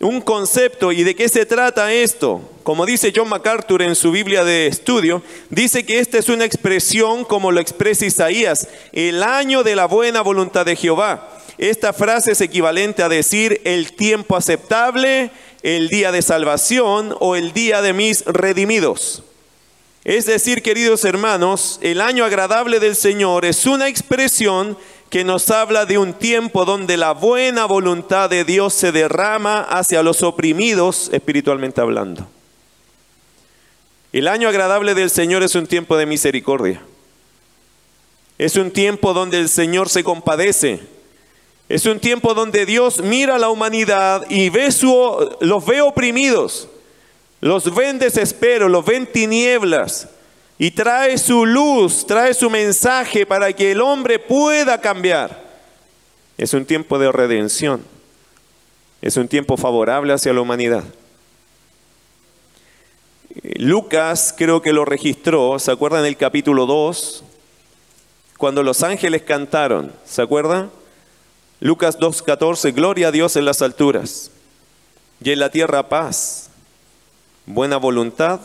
Un 0.01 0.21
concepto. 0.21 0.91
¿Y 0.91 1.01
de 1.03 1.15
qué 1.15 1.27
se 1.29 1.47
trata 1.47 1.91
esto? 1.91 2.47
Como 2.61 2.85
dice 2.85 3.11
John 3.15 3.27
MacArthur 3.27 3.81
en 3.81 3.95
su 3.95 4.11
Biblia 4.11 4.43
de 4.43 4.67
estudio, 4.67 5.23
dice 5.49 5.83
que 5.83 5.97
esta 5.97 6.19
es 6.19 6.29
una 6.29 6.45
expresión 6.45 7.25
como 7.25 7.51
lo 7.51 7.59
expresa 7.59 8.05
Isaías, 8.05 8.67
el 8.91 9.23
año 9.23 9.63
de 9.63 9.75
la 9.75 9.87
buena 9.87 10.21
voluntad 10.21 10.63
de 10.67 10.75
Jehová. 10.75 11.27
Esta 11.57 11.91
frase 11.91 12.33
es 12.33 12.41
equivalente 12.41 13.01
a 13.01 13.09
decir 13.09 13.61
el 13.63 13.93
tiempo 13.93 14.37
aceptable, 14.37 15.31
el 15.63 15.89
día 15.89 16.11
de 16.11 16.21
salvación 16.21 17.15
o 17.19 17.35
el 17.35 17.51
día 17.51 17.81
de 17.81 17.93
mis 17.93 18.23
redimidos. 18.25 19.23
Es 20.03 20.25
decir, 20.25 20.61
queridos 20.61 21.05
hermanos, 21.05 21.79
el 21.81 22.01
año 22.01 22.25
agradable 22.25 22.81
del 22.81 22.95
Señor 22.95 23.45
es 23.45 23.65
una 23.65 23.87
expresión 23.87 24.77
que 25.09 25.23
nos 25.23 25.49
habla 25.49 25.85
de 25.85 25.97
un 25.97 26.13
tiempo 26.13 26.65
donde 26.65 26.97
la 26.97 27.13
buena 27.13 27.65
voluntad 27.65 28.29
de 28.29 28.43
Dios 28.43 28.73
se 28.73 28.91
derrama 28.91 29.61
hacia 29.61 30.03
los 30.03 30.21
oprimidos 30.21 31.09
espiritualmente 31.13 31.79
hablando. 31.79 32.27
El 34.11 34.27
año 34.27 34.49
agradable 34.49 34.93
del 34.93 35.09
Señor 35.09 35.41
es 35.41 35.55
un 35.55 35.67
tiempo 35.67 35.95
de 35.95 36.05
misericordia. 36.05 36.81
Es 38.37 38.57
un 38.57 38.71
tiempo 38.71 39.13
donde 39.13 39.39
el 39.39 39.47
Señor 39.47 39.87
se 39.87 40.03
compadece. 40.03 40.81
Es 41.69 41.85
un 41.85 42.01
tiempo 42.01 42.33
donde 42.33 42.65
Dios 42.65 43.01
mira 43.01 43.35
a 43.35 43.39
la 43.39 43.49
humanidad 43.49 44.25
y 44.29 44.49
ve 44.49 44.69
su, 44.73 45.37
los 45.39 45.65
ve 45.65 45.81
oprimidos 45.81 46.67
los 47.43 47.75
ven 47.75 47.99
desespero, 47.99 48.69
los 48.69 48.85
ven 48.85 49.05
tinieblas 49.05 50.07
y 50.57 50.71
trae 50.71 51.17
su 51.17 51.45
luz, 51.45 52.05
trae 52.07 52.33
su 52.33 52.49
mensaje 52.49 53.25
para 53.25 53.51
que 53.51 53.73
el 53.73 53.81
hombre 53.81 54.17
pueda 54.17 54.79
cambiar. 54.79 55.43
Es 56.37 56.53
un 56.53 56.63
tiempo 56.63 56.97
de 56.97 57.11
redención, 57.11 57.83
es 59.01 59.17
un 59.17 59.27
tiempo 59.27 59.57
favorable 59.57 60.13
hacia 60.13 60.31
la 60.31 60.39
humanidad. 60.39 60.85
Lucas 63.57 64.33
creo 64.37 64.61
que 64.61 64.71
lo 64.71 64.85
registró, 64.85 65.59
¿se 65.59 65.69
acuerdan 65.69 66.05
el 66.05 66.15
capítulo 66.15 66.65
2? 66.65 67.25
Cuando 68.37 68.63
los 68.63 68.83
ángeles 68.83 69.23
cantaron, 69.23 69.91
¿se 70.05 70.21
acuerdan? 70.21 70.71
Lucas 71.59 71.99
2.14, 71.99 72.73
gloria 72.73 73.09
a 73.09 73.11
Dios 73.11 73.35
en 73.35 73.43
las 73.43 73.61
alturas 73.61 74.31
y 75.21 75.31
en 75.31 75.39
la 75.39 75.49
tierra 75.49 75.89
paz 75.89 76.42
buena 77.45 77.77
voluntad 77.77 78.39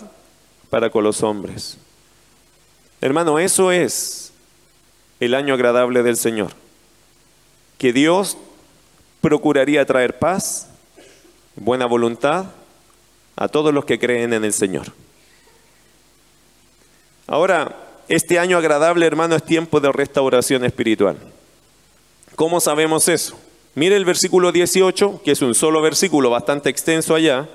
para 0.70 0.90
con 0.90 1.04
los 1.04 1.22
hombres. 1.22 1.78
Hermano, 3.00 3.38
eso 3.38 3.70
es 3.72 4.32
el 5.20 5.34
año 5.34 5.54
agradable 5.54 6.02
del 6.02 6.16
Señor. 6.16 6.52
Que 7.78 7.92
Dios 7.92 8.36
procuraría 9.20 9.84
traer 9.86 10.18
paz, 10.18 10.68
buena 11.54 11.86
voluntad 11.86 12.46
a 13.36 13.48
todos 13.48 13.72
los 13.72 13.84
que 13.84 13.98
creen 13.98 14.32
en 14.32 14.44
el 14.44 14.52
Señor. 14.52 14.92
Ahora, 17.26 17.76
este 18.08 18.38
año 18.38 18.56
agradable, 18.56 19.06
hermano, 19.06 19.36
es 19.36 19.44
tiempo 19.44 19.80
de 19.80 19.92
restauración 19.92 20.64
espiritual. 20.64 21.18
¿Cómo 22.34 22.60
sabemos 22.60 23.08
eso? 23.08 23.38
Mire 23.74 23.96
el 23.96 24.04
versículo 24.04 24.50
18, 24.50 25.22
que 25.22 25.32
es 25.32 25.42
un 25.42 25.54
solo 25.54 25.82
versículo 25.82 26.30
bastante 26.30 26.70
extenso 26.70 27.14
allá, 27.14 27.48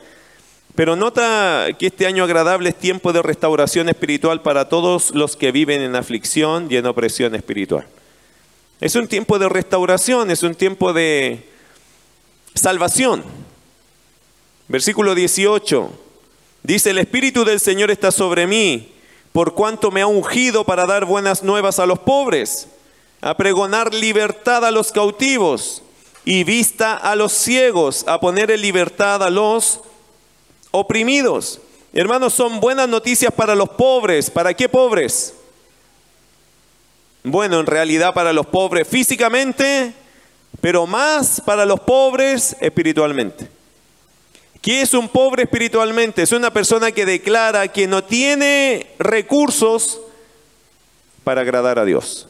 pero 0.75 0.96
nota 0.96 1.68
que 1.77 1.88
este 1.88 2.08
año 2.08 2.24
agradable 2.24 2.70
es 2.70 2.75
tiempo 2.75 3.13
de 3.13 3.22
restauración 3.22 3.89
espiritual 3.89 4.42
para 4.42 4.70
todos 4.70 5.12
los 5.13 5.36
que 5.36 5.51
viven 5.51 5.82
en 5.82 5.96
aflicción 5.96 6.68
y 6.70 6.77
en 6.77 6.88
opresión 6.88 7.36
espiritual. 7.36 7.86
Es 8.82 8.96
un 8.96 9.08
tiempo 9.08 9.38
de 9.38 9.50
restauración, 9.50 10.32
es 10.32 10.42
un 10.42 10.56
tiempo 10.56 10.92
de 10.92 11.48
salvación. 12.56 13.24
Versículo 14.68 15.13
18. 15.13 15.92
Dice, 16.63 16.89
el 16.89 16.98
Espíritu 16.98 17.46
del 17.46 17.60
Señor 17.60 17.92
está 17.92 18.12
sobre 18.12 18.48
mí, 18.48 18.94
por 19.32 19.53
cuanto 19.53 19.92
me 19.92 20.01
ha 20.01 20.08
ungido 20.08 20.63
para 20.63 20.86
dar 20.86 21.06
buenas 21.06 21.44
nuevas 21.44 21.77
a 21.77 21.86
los 21.86 22.00
pobres, 22.00 22.68
a 23.22 23.38
pregonar 23.38 23.94
libertad 23.94 24.65
a 24.65 24.72
los 24.72 24.92
cautivos 24.92 25.84
y 26.25 26.44
vista 26.44 26.96
a 26.96 27.15
los 27.15 27.32
ciegos, 27.32 28.06
a 28.08 28.20
poner 28.20 28.50
en 28.50 28.62
libertad 28.62 29.22
a 29.22 29.30
los 29.30 29.82
oprimidos. 30.75 31.60
Hermanos, 31.94 32.34
son 32.34 32.60
buenas 32.60 32.89
noticias 32.89 33.32
para 33.32 33.53
los 33.53 33.70
pobres. 33.70 34.32
¿Para 34.32 34.56
qué 34.56 34.68
pobres? 34.68 35.36
Bueno, 37.24 37.60
en 37.60 37.68
realidad 37.68 38.13
para 38.13 38.34
los 38.34 38.48
pobres 38.48 38.88
físicamente, 38.88 39.94
pero 40.60 40.88
más 40.88 41.39
para 41.46 41.65
los 41.65 41.80
pobres 41.80 42.56
espiritualmente. 42.60 43.48
¿Qué 44.62 44.82
es 44.82 44.96
un 44.96 45.10
pobre 45.10 45.44
espiritualmente? 45.44 46.24
Es 46.24 46.32
una 46.32 46.51
persona 46.51 46.92
que 46.92 47.06
declara 47.06 47.68
que 47.68 47.86
no 47.86 48.03
tiene 48.03 48.88
recursos 48.98 50.01
para 51.24 51.42
agradar 51.42 51.77
a 51.77 51.86
Dios. 51.86 52.27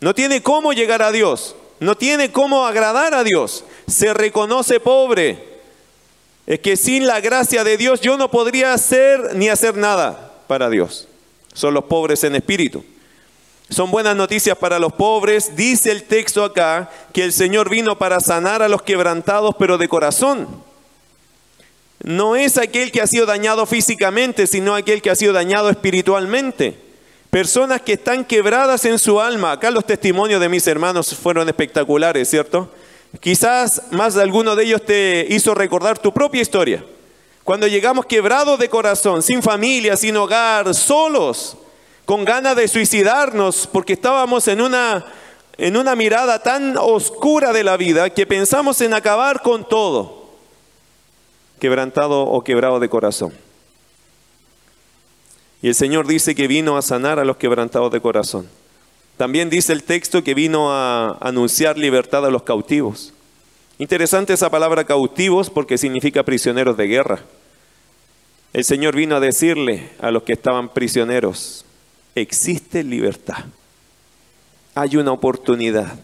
No 0.00 0.14
tiene 0.14 0.42
cómo 0.42 0.72
llegar 0.72 1.02
a 1.02 1.12
Dios. 1.12 1.54
No 1.80 1.96
tiene 1.96 2.32
cómo 2.32 2.64
agradar 2.64 3.12
a 3.12 3.24
Dios. 3.24 3.64
Se 3.86 4.14
reconoce 4.14 4.80
pobre 4.80 5.47
es 6.48 6.60
que 6.60 6.78
sin 6.78 7.06
la 7.06 7.20
gracia 7.20 7.62
de 7.62 7.76
Dios 7.76 8.00
yo 8.00 8.16
no 8.16 8.30
podría 8.30 8.72
hacer 8.72 9.36
ni 9.36 9.50
hacer 9.50 9.76
nada 9.76 10.32
para 10.46 10.70
Dios. 10.70 11.06
Son 11.52 11.74
los 11.74 11.84
pobres 11.84 12.24
en 12.24 12.34
espíritu. 12.36 12.82
Son 13.68 13.90
buenas 13.90 14.16
noticias 14.16 14.56
para 14.56 14.78
los 14.78 14.94
pobres. 14.94 15.54
Dice 15.56 15.92
el 15.92 16.04
texto 16.04 16.42
acá 16.42 16.90
que 17.12 17.22
el 17.22 17.34
Señor 17.34 17.68
vino 17.68 17.98
para 17.98 18.18
sanar 18.20 18.62
a 18.62 18.68
los 18.70 18.80
quebrantados, 18.80 19.56
pero 19.58 19.76
de 19.76 19.88
corazón. 19.88 20.48
No 22.02 22.34
es 22.34 22.56
aquel 22.56 22.92
que 22.92 23.02
ha 23.02 23.06
sido 23.06 23.26
dañado 23.26 23.66
físicamente, 23.66 24.46
sino 24.46 24.74
aquel 24.74 25.02
que 25.02 25.10
ha 25.10 25.16
sido 25.16 25.34
dañado 25.34 25.68
espiritualmente. 25.68 26.78
Personas 27.28 27.82
que 27.82 27.92
están 27.92 28.24
quebradas 28.24 28.86
en 28.86 28.98
su 28.98 29.20
alma. 29.20 29.52
Acá 29.52 29.70
los 29.70 29.84
testimonios 29.84 30.40
de 30.40 30.48
mis 30.48 30.66
hermanos 30.66 31.14
fueron 31.14 31.46
espectaculares, 31.46 32.30
¿cierto? 32.30 32.72
Quizás 33.20 33.82
más 33.90 34.14
de 34.14 34.22
alguno 34.22 34.54
de 34.54 34.64
ellos 34.64 34.84
te 34.84 35.26
hizo 35.30 35.54
recordar 35.54 35.98
tu 35.98 36.12
propia 36.12 36.42
historia. 36.42 36.84
Cuando 37.42 37.66
llegamos 37.66 38.04
quebrados 38.04 38.58
de 38.58 38.68
corazón, 38.68 39.22
sin 39.22 39.42
familia, 39.42 39.96
sin 39.96 40.16
hogar, 40.16 40.74
solos, 40.74 41.56
con 42.04 42.24
ganas 42.24 42.56
de 42.56 42.68
suicidarnos, 42.68 43.66
porque 43.66 43.94
estábamos 43.94 44.46
en 44.48 44.60
una, 44.60 45.06
en 45.56 45.76
una 45.76 45.96
mirada 45.96 46.42
tan 46.42 46.76
oscura 46.76 47.52
de 47.52 47.64
la 47.64 47.78
vida 47.78 48.10
que 48.10 48.26
pensamos 48.26 48.80
en 48.82 48.92
acabar 48.92 49.40
con 49.42 49.66
todo, 49.66 50.28
quebrantado 51.58 52.22
o 52.22 52.44
quebrado 52.44 52.80
de 52.80 52.90
corazón. 52.90 53.32
Y 55.62 55.68
el 55.68 55.74
Señor 55.74 56.06
dice 56.06 56.34
que 56.34 56.46
vino 56.46 56.76
a 56.76 56.82
sanar 56.82 57.18
a 57.18 57.24
los 57.24 57.38
quebrantados 57.38 57.90
de 57.90 58.00
corazón. 58.00 58.48
También 59.18 59.50
dice 59.50 59.72
el 59.72 59.82
texto 59.82 60.22
que 60.22 60.32
vino 60.32 60.72
a 60.72 61.18
anunciar 61.20 61.76
libertad 61.76 62.24
a 62.24 62.30
los 62.30 62.44
cautivos. 62.44 63.12
Interesante 63.78 64.32
esa 64.32 64.48
palabra 64.48 64.84
cautivos 64.84 65.50
porque 65.50 65.76
significa 65.76 66.22
prisioneros 66.22 66.76
de 66.76 66.86
guerra. 66.86 67.18
El 68.52 68.64
Señor 68.64 68.94
vino 68.94 69.16
a 69.16 69.20
decirle 69.20 69.90
a 70.00 70.12
los 70.12 70.22
que 70.22 70.32
estaban 70.32 70.68
prisioneros, 70.68 71.64
existe 72.14 72.84
libertad, 72.84 73.44
hay 74.76 74.96
una 74.96 75.10
oportunidad. 75.10 75.98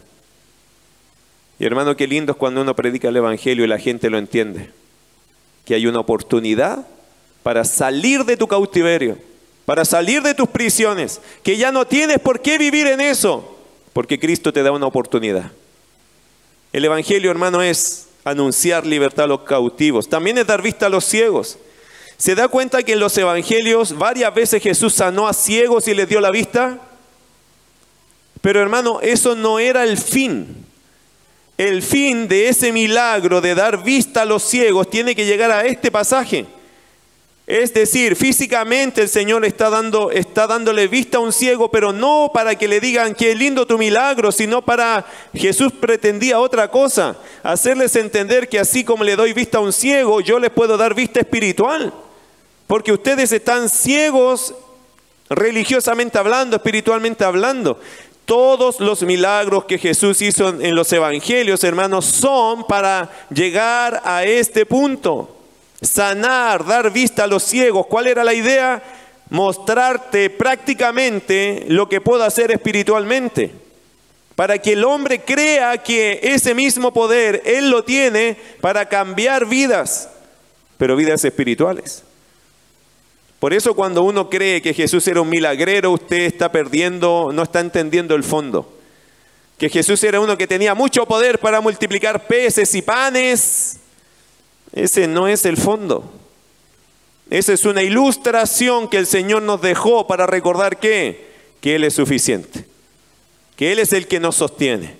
Y 1.57 1.65
hermano, 1.65 1.95
qué 1.95 2.07
lindo 2.07 2.33
es 2.33 2.37
cuando 2.37 2.61
uno 2.61 2.75
predica 2.75 3.07
el 3.07 3.15
Evangelio 3.15 3.63
y 3.63 3.67
la 3.69 3.79
gente 3.79 4.09
lo 4.09 4.17
entiende, 4.17 4.71
que 5.63 5.73
hay 5.73 5.87
una 5.87 6.01
oportunidad 6.01 6.85
para 7.43 7.63
salir 7.63 8.25
de 8.25 8.35
tu 8.35 8.47
cautiverio 8.47 9.17
para 9.65 9.83
salir 9.83 10.21
de 10.21 10.35
tus 10.35 10.47
prisiones, 10.47 11.19
que 11.43 11.57
ya 11.57 11.71
no 11.71 11.85
tienes 11.85 12.19
por 12.19 12.41
qué 12.41 12.57
vivir 12.57 12.87
en 12.87 13.01
eso, 13.01 13.57
porque 13.93 14.19
Cristo 14.19 14.53
te 14.53 14.63
da 14.63 14.71
una 14.71 14.85
oportunidad. 14.85 15.51
El 16.71 16.85
Evangelio, 16.85 17.31
hermano, 17.31 17.61
es 17.61 18.07
anunciar 18.23 18.85
libertad 18.85 19.25
a 19.25 19.27
los 19.27 19.41
cautivos, 19.41 20.07
también 20.07 20.37
es 20.37 20.47
dar 20.47 20.61
vista 20.61 20.85
a 20.85 20.89
los 20.89 21.05
ciegos. 21.05 21.57
¿Se 22.17 22.35
da 22.35 22.47
cuenta 22.47 22.83
que 22.83 22.93
en 22.93 22.99
los 22.99 23.17
Evangelios 23.17 23.97
varias 23.97 24.33
veces 24.33 24.63
Jesús 24.63 24.93
sanó 24.93 25.27
a 25.27 25.33
ciegos 25.33 25.87
y 25.87 25.93
les 25.93 26.07
dio 26.07 26.21
la 26.21 26.31
vista? 26.31 26.79
Pero 28.41 28.61
hermano, 28.61 29.01
eso 29.01 29.35
no 29.35 29.59
era 29.59 29.83
el 29.83 29.97
fin. 29.97 30.65
El 31.57 31.81
fin 31.81 32.27
de 32.27 32.49
ese 32.49 32.71
milagro 32.71 33.41
de 33.41 33.55
dar 33.55 33.83
vista 33.83 34.21
a 34.21 34.25
los 34.25 34.43
ciegos 34.43 34.89
tiene 34.89 35.15
que 35.15 35.25
llegar 35.25 35.51
a 35.51 35.65
este 35.65 35.89
pasaje. 35.89 36.45
Es 37.47 37.75
decir, 37.75 38.15
físicamente 38.15 39.03
el 39.03 39.09
Señor 39.09 39.45
está, 39.45 39.69
dando, 39.69 40.09
está 40.09 40.47
dándole 40.47 40.87
vista 40.87 41.17
a 41.17 41.21
un 41.21 41.31
ciego, 41.31 41.69
pero 41.69 41.93
no 41.93 42.31
para 42.33 42.55
que 42.55 42.67
le 42.67 42.79
digan 42.79 43.13
qué 43.13 43.35
lindo 43.35 43.67
tu 43.67 43.77
milagro, 43.77 44.31
sino 44.31 44.63
para 44.63 45.05
Jesús 45.31 45.71
pretendía 45.71 46.39
otra 46.39 46.71
cosa, 46.71 47.15
hacerles 47.43 47.95
entender 47.97 48.49
que 48.49 48.57
así 48.57 48.83
como 48.83 49.03
le 49.03 49.15
doy 49.15 49.33
vista 49.33 49.59
a 49.59 49.61
un 49.61 49.73
ciego, 49.73 50.21
yo 50.21 50.39
les 50.39 50.49
puedo 50.49 50.75
dar 50.75 50.95
vista 50.95 51.19
espiritual. 51.19 51.93
Porque 52.65 52.91
ustedes 52.91 53.31
están 53.31 53.69
ciegos 53.69 54.55
religiosamente 55.29 56.17
hablando, 56.17 56.55
espiritualmente 56.55 57.25
hablando. 57.25 57.79
Todos 58.25 58.79
los 58.79 59.03
milagros 59.03 59.65
que 59.65 59.77
Jesús 59.77 60.19
hizo 60.23 60.49
en 60.49 60.73
los 60.73 60.91
evangelios, 60.91 61.63
hermanos, 61.63 62.05
son 62.05 62.65
para 62.65 63.11
llegar 63.29 64.01
a 64.03 64.23
este 64.23 64.65
punto 64.65 65.34
sanar, 65.85 66.65
dar 66.65 66.91
vista 66.91 67.23
a 67.23 67.27
los 67.27 67.43
ciegos. 67.43 67.87
¿Cuál 67.87 68.07
era 68.07 68.23
la 68.23 68.33
idea? 68.33 68.81
Mostrarte 69.29 70.29
prácticamente 70.29 71.65
lo 71.67 71.89
que 71.89 72.01
puedo 72.01 72.23
hacer 72.23 72.51
espiritualmente. 72.51 73.51
Para 74.35 74.57
que 74.57 74.73
el 74.73 74.83
hombre 74.83 75.21
crea 75.21 75.77
que 75.77 76.19
ese 76.21 76.53
mismo 76.53 76.91
poder 76.91 77.41
él 77.45 77.69
lo 77.69 77.83
tiene 77.83 78.37
para 78.59 78.87
cambiar 78.87 79.45
vidas, 79.45 80.09
pero 80.77 80.95
vidas 80.95 81.23
espirituales. 81.23 82.03
Por 83.39 83.53
eso 83.53 83.75
cuando 83.75 84.03
uno 84.03 84.29
cree 84.29 84.61
que 84.61 84.73
Jesús 84.73 85.07
era 85.07 85.21
un 85.21 85.29
milagrero, 85.29 85.91
usted 85.91 86.21
está 86.21 86.51
perdiendo, 86.51 87.29
no 87.33 87.43
está 87.43 87.59
entendiendo 87.59 88.15
el 88.15 88.23
fondo. 88.23 88.73
Que 89.57 89.69
Jesús 89.69 90.03
era 90.03 90.19
uno 90.19 90.37
que 90.37 90.47
tenía 90.47 90.73
mucho 90.73 91.05
poder 91.05 91.39
para 91.39 91.61
multiplicar 91.61 92.27
peces 92.27 92.73
y 92.75 92.81
panes, 92.81 93.79
ese 94.75 95.07
no 95.07 95.27
es 95.27 95.45
el 95.45 95.55
fondo. 95.57 96.03
Esa 97.29 97.53
es 97.53 97.65
una 97.65 97.81
ilustración 97.81 98.87
que 98.89 98.97
el 98.97 99.07
Señor 99.07 99.41
nos 99.41 99.61
dejó 99.61 100.05
para 100.05 100.27
recordar 100.27 100.77
que, 100.77 101.27
que 101.61 101.75
Él 101.75 101.85
es 101.85 101.95
suficiente, 101.95 102.65
que 103.55 103.71
Él 103.71 103.79
es 103.79 103.93
el 103.93 104.07
que 104.07 104.19
nos 104.19 104.35
sostiene, 104.35 104.97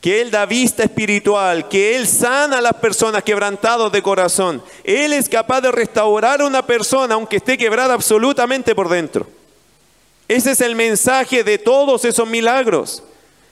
que 0.00 0.22
Él 0.22 0.30
da 0.30 0.46
vista 0.46 0.84
espiritual, 0.84 1.68
que 1.68 1.96
Él 1.96 2.06
sana 2.06 2.58
a 2.58 2.62
las 2.62 2.74
personas 2.74 3.24
quebrantados 3.24 3.92
de 3.92 4.00
corazón. 4.00 4.62
Él 4.84 5.12
es 5.12 5.28
capaz 5.28 5.60
de 5.60 5.72
restaurar 5.72 6.40
a 6.40 6.46
una 6.46 6.64
persona 6.64 7.14
aunque 7.14 7.36
esté 7.36 7.58
quebrada 7.58 7.92
absolutamente 7.92 8.74
por 8.74 8.88
dentro. 8.88 9.28
Ese 10.28 10.52
es 10.52 10.60
el 10.60 10.76
mensaje 10.76 11.42
de 11.42 11.58
todos 11.58 12.04
esos 12.04 12.26
milagros. 12.28 13.02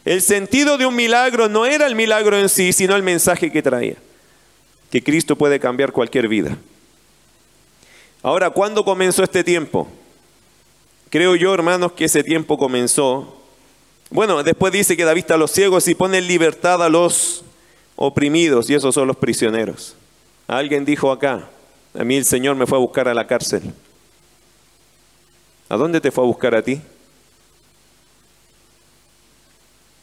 El 0.05 0.23
sentido 0.23 0.79
de 0.79 0.87
un 0.87 0.95
milagro 0.95 1.49
no 1.49 1.67
era 1.67 1.87
el 1.87 1.97
milagro 1.97 2.39
en 2.39 2.49
sí, 2.49 2.73
sino 2.73 2.95
el 2.95 3.03
mensaje 3.03 3.51
que 3.51 3.61
traía 3.61 3.97
que 4.91 5.03
Cristo 5.03 5.37
puede 5.37 5.61
cambiar 5.61 5.93
cualquier 5.93 6.29
vida. 6.29 6.57
Ahora, 8.23 8.51
¿cuándo 8.51 8.85
comenzó 8.85 9.23
este 9.23 9.45
tiempo? 9.45 9.89
Creo 11.11 11.37
yo, 11.37 11.55
hermanos, 11.55 11.93
que 11.93 12.07
ese 12.07 12.23
tiempo 12.25 12.59
comenzó. 12.59 13.37
Bueno, 14.11 14.43
después 14.43 14.73
dice 14.73 14.97
que 14.97 15.05
da 15.05 15.15
vista 15.15 15.35
a 15.35 15.39
los 15.39 15.51
ciegos 15.51 15.87
y 15.89 15.95
pone 15.95 16.19
en 16.19 16.27
libertad 16.27 16.83
a 16.83 16.89
los 16.89 17.45
oprimidos, 17.97 18.71
y 18.71 18.75
esos 18.75 18.95
son 18.95 19.09
los 19.09 19.17
prisioneros. 19.17 19.95
Alguien 20.47 20.85
dijo 20.85 21.13
acá, 21.13 21.49
a 21.99 22.05
mí 22.05 22.17
el 22.17 22.25
Señor 22.25 22.57
me 22.57 22.67
fue 22.67 22.79
a 22.79 22.81
buscar 22.81 23.09
a 23.09 23.15
la 23.15 23.27
cárcel. 23.27 23.73
¿A 25.69 25.77
dónde 25.77 26.01
te 26.01 26.11
fue 26.11 26.25
a 26.25 26.27
buscar 26.27 26.55
a 26.55 26.63
ti? 26.63 26.81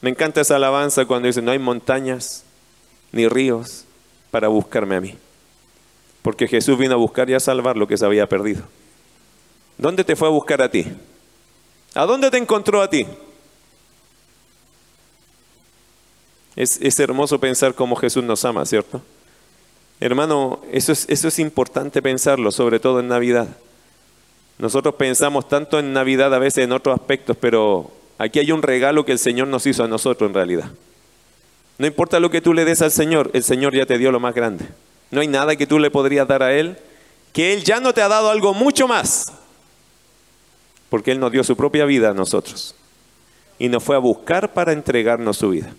Me 0.00 0.10
encanta 0.10 0.40
esa 0.40 0.56
alabanza 0.56 1.04
cuando 1.04 1.26
dice, 1.26 1.42
no 1.42 1.50
hay 1.50 1.58
montañas 1.58 2.44
ni 3.12 3.26
ríos 3.26 3.86
para 4.30 4.48
buscarme 4.48 4.96
a 4.96 5.00
mí. 5.00 5.14
Porque 6.22 6.48
Jesús 6.48 6.78
vino 6.78 6.94
a 6.94 6.98
buscar 6.98 7.30
y 7.30 7.34
a 7.34 7.40
salvar 7.40 7.76
lo 7.76 7.86
que 7.86 7.96
se 7.96 8.04
había 8.04 8.28
perdido. 8.28 8.62
¿Dónde 9.78 10.04
te 10.04 10.16
fue 10.16 10.28
a 10.28 10.30
buscar 10.30 10.62
a 10.62 10.70
ti? 10.70 10.86
¿A 11.94 12.04
dónde 12.04 12.30
te 12.30 12.38
encontró 12.38 12.82
a 12.82 12.90
ti? 12.90 13.06
Es, 16.56 16.80
es 16.80 16.98
hermoso 16.98 17.38
pensar 17.38 17.74
cómo 17.74 17.96
Jesús 17.96 18.24
nos 18.24 18.44
ama, 18.44 18.64
¿cierto? 18.64 19.02
Hermano, 20.00 20.60
eso 20.72 20.92
es, 20.92 21.06
eso 21.08 21.28
es 21.28 21.38
importante 21.38 22.02
pensarlo, 22.02 22.50
sobre 22.50 22.80
todo 22.80 23.00
en 23.00 23.08
Navidad. 23.08 23.48
Nosotros 24.58 24.94
pensamos 24.94 25.48
tanto 25.48 25.78
en 25.78 25.92
Navidad 25.92 26.34
a 26.34 26.38
veces 26.38 26.64
en 26.64 26.72
otros 26.72 26.98
aspectos, 26.98 27.36
pero 27.38 27.90
aquí 28.18 28.38
hay 28.38 28.52
un 28.52 28.62
regalo 28.62 29.04
que 29.04 29.12
el 29.12 29.18
Señor 29.18 29.48
nos 29.48 29.66
hizo 29.66 29.84
a 29.84 29.88
nosotros 29.88 30.28
en 30.28 30.34
realidad. 30.34 30.70
No 31.78 31.86
importa 31.86 32.20
lo 32.20 32.30
que 32.30 32.40
tú 32.40 32.54
le 32.54 32.64
des 32.64 32.80
al 32.82 32.90
Señor, 32.90 33.30
el 33.34 33.42
Señor 33.42 33.74
ya 33.74 33.86
te 33.86 33.98
dio 33.98 34.10
lo 34.10 34.20
más 34.20 34.34
grande. 34.34 34.66
No 35.10 35.20
hay 35.20 35.28
nada 35.28 35.56
que 35.56 35.66
tú 35.66 35.78
le 35.78 35.90
podrías 35.90 36.26
dar 36.26 36.42
a 36.42 36.54
Él, 36.54 36.78
que 37.32 37.52
Él 37.52 37.64
ya 37.64 37.80
no 37.80 37.92
te 37.92 38.02
ha 38.02 38.08
dado 38.08 38.30
algo 38.30 38.54
mucho 38.54 38.88
más, 38.88 39.26
porque 40.88 41.12
Él 41.12 41.20
nos 41.20 41.32
dio 41.32 41.44
su 41.44 41.56
propia 41.56 41.84
vida 41.84 42.10
a 42.10 42.14
nosotros 42.14 42.74
y 43.58 43.68
nos 43.68 43.82
fue 43.82 43.96
a 43.96 44.00
buscar 44.00 44.52
para 44.52 44.72
entregarnos 44.72 45.36
su 45.36 45.50
vida. 45.50 45.72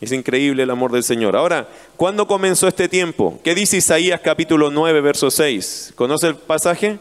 Es 0.00 0.12
increíble 0.12 0.64
el 0.64 0.70
amor 0.70 0.92
del 0.92 1.04
Señor. 1.04 1.36
Ahora, 1.36 1.68
¿cuándo 1.96 2.26
comenzó 2.26 2.68
este 2.68 2.88
tiempo? 2.88 3.38
¿Qué 3.42 3.54
dice 3.54 3.76
Isaías 3.76 4.20
capítulo 4.20 4.70
9, 4.70 5.00
verso 5.00 5.30
6? 5.30 5.92
¿Conoce 5.94 6.26
el 6.26 6.36
pasaje? 6.36 6.98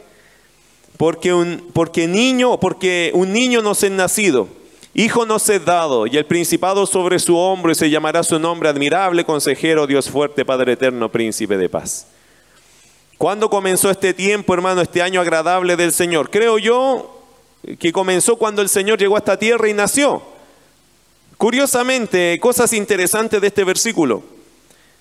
Porque 0.98 1.34
un, 1.34 1.72
porque 1.74 2.08
niño, 2.08 2.60
porque 2.60 3.12
un 3.16 3.34
niño 3.34 3.62
nos 3.62 3.84
es 3.84 3.92
nacido 3.92 4.48
Hijo 4.96 5.26
nos 5.26 5.50
es 5.50 5.66
dado, 5.66 6.06
y 6.06 6.18
el 6.18 6.26
principado 6.26 6.86
sobre 6.86 7.18
su 7.18 7.36
hombro, 7.36 7.72
y 7.72 7.76
se 7.76 7.90
llamará 7.90 8.22
su 8.22 8.38
nombre 8.38 8.70
admirable, 8.70 9.26
consejero, 9.26 9.88
Dios 9.88 10.08
fuerte, 10.08 10.46
Padre 10.46 10.74
eterno, 10.74 11.10
príncipe 11.10 11.58
de 11.58 11.68
paz. 11.68 12.06
¿Cuándo 13.18 13.50
comenzó 13.50 13.90
este 13.90 14.14
tiempo, 14.14 14.54
hermano, 14.54 14.82
este 14.82 15.02
año 15.02 15.20
agradable 15.20 15.76
del 15.76 15.94
Señor? 15.94 16.30
Creo 16.30 16.60
yo 16.60 17.24
que 17.80 17.92
comenzó 17.92 18.36
cuando 18.36 18.62
el 18.62 18.70
Señor 18.70 19.00
llegó 19.00 19.16
a 19.16 19.20
esta 19.20 19.38
tierra 19.38 19.68
y 19.68 19.74
nació. 19.74 20.22
Curiosamente, 21.38 22.40
cosas 22.40 22.72
interesantes 22.74 23.42
de 23.42 23.48
este 23.48 23.64
versículo. 23.64 24.24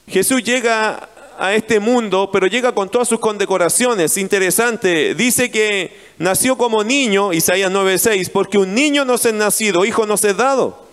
Jesús 0.08 0.42
llega 0.42 1.08
a 1.38 1.54
este 1.54 1.80
mundo, 1.80 2.30
pero 2.32 2.46
llega 2.46 2.74
con 2.74 2.88
todas 2.88 3.08
sus 3.08 3.20
condecoraciones. 3.20 4.16
Interesante, 4.16 5.14
dice 5.14 5.50
que 5.50 5.96
nació 6.18 6.56
como 6.56 6.84
niño, 6.84 7.32
Isaías 7.32 7.70
9:6, 7.70 8.30
porque 8.30 8.58
un 8.58 8.74
niño 8.74 9.04
nos 9.04 9.26
es 9.26 9.34
nacido, 9.34 9.84
hijo 9.84 10.06
nos 10.06 10.24
es 10.24 10.36
dado. 10.36 10.86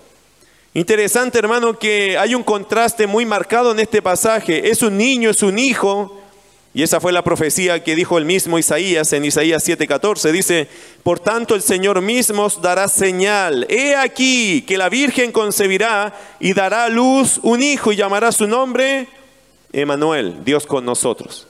Interesante, 0.73 1.39
hermano, 1.39 1.78
que 1.78 2.17
hay 2.17 2.36
un 2.36 2.43
contraste 2.43 3.08
muy 3.08 3.25
marcado 3.25 3.71
en 3.71 3.80
este 3.80 4.02
pasaje. 4.02 4.69
Es 4.69 4.84
un 4.84 4.97
niño, 4.97 5.32
es 5.32 5.41
un 5.41 5.58
hijo. 5.58 6.15
Y 6.73 6.84
esa 6.84 6.99
fue 6.99 7.12
la 7.12 7.23
profecía 7.23 7.84
que 7.84 7.95
dijo 7.95 8.19
el 8.19 8.25
mismo 8.25 8.60
Isaías 8.60 9.12
en 9.13 9.25
Isaías 9.25 9.67
7:14. 9.67 10.32
Dice, 10.32 10.67
por 11.02 11.19
tanto 11.19 11.56
el 11.56 11.63
Señor 11.63 12.02
mismo 12.02 12.43
os 12.43 12.62
dará 12.62 12.88
señal. 12.88 13.65
He 13.69 13.95
aquí 13.95 14.62
que 14.62 14.78
la 14.78 14.89
Virgen 14.89 15.32
concebirá 15.32 16.13
y 16.39 16.54
dará 16.54 16.86
a 16.86 16.89
luz 16.89 17.39
un 17.41 17.63
hijo 17.63 17.91
y 17.91 17.95
llamará 17.95 18.32
su 18.32 18.47
nombre 18.47 19.08
Emanuel, 19.73 20.43
Dios 20.43 20.65
con 20.65 20.86
nosotros. 20.86 21.47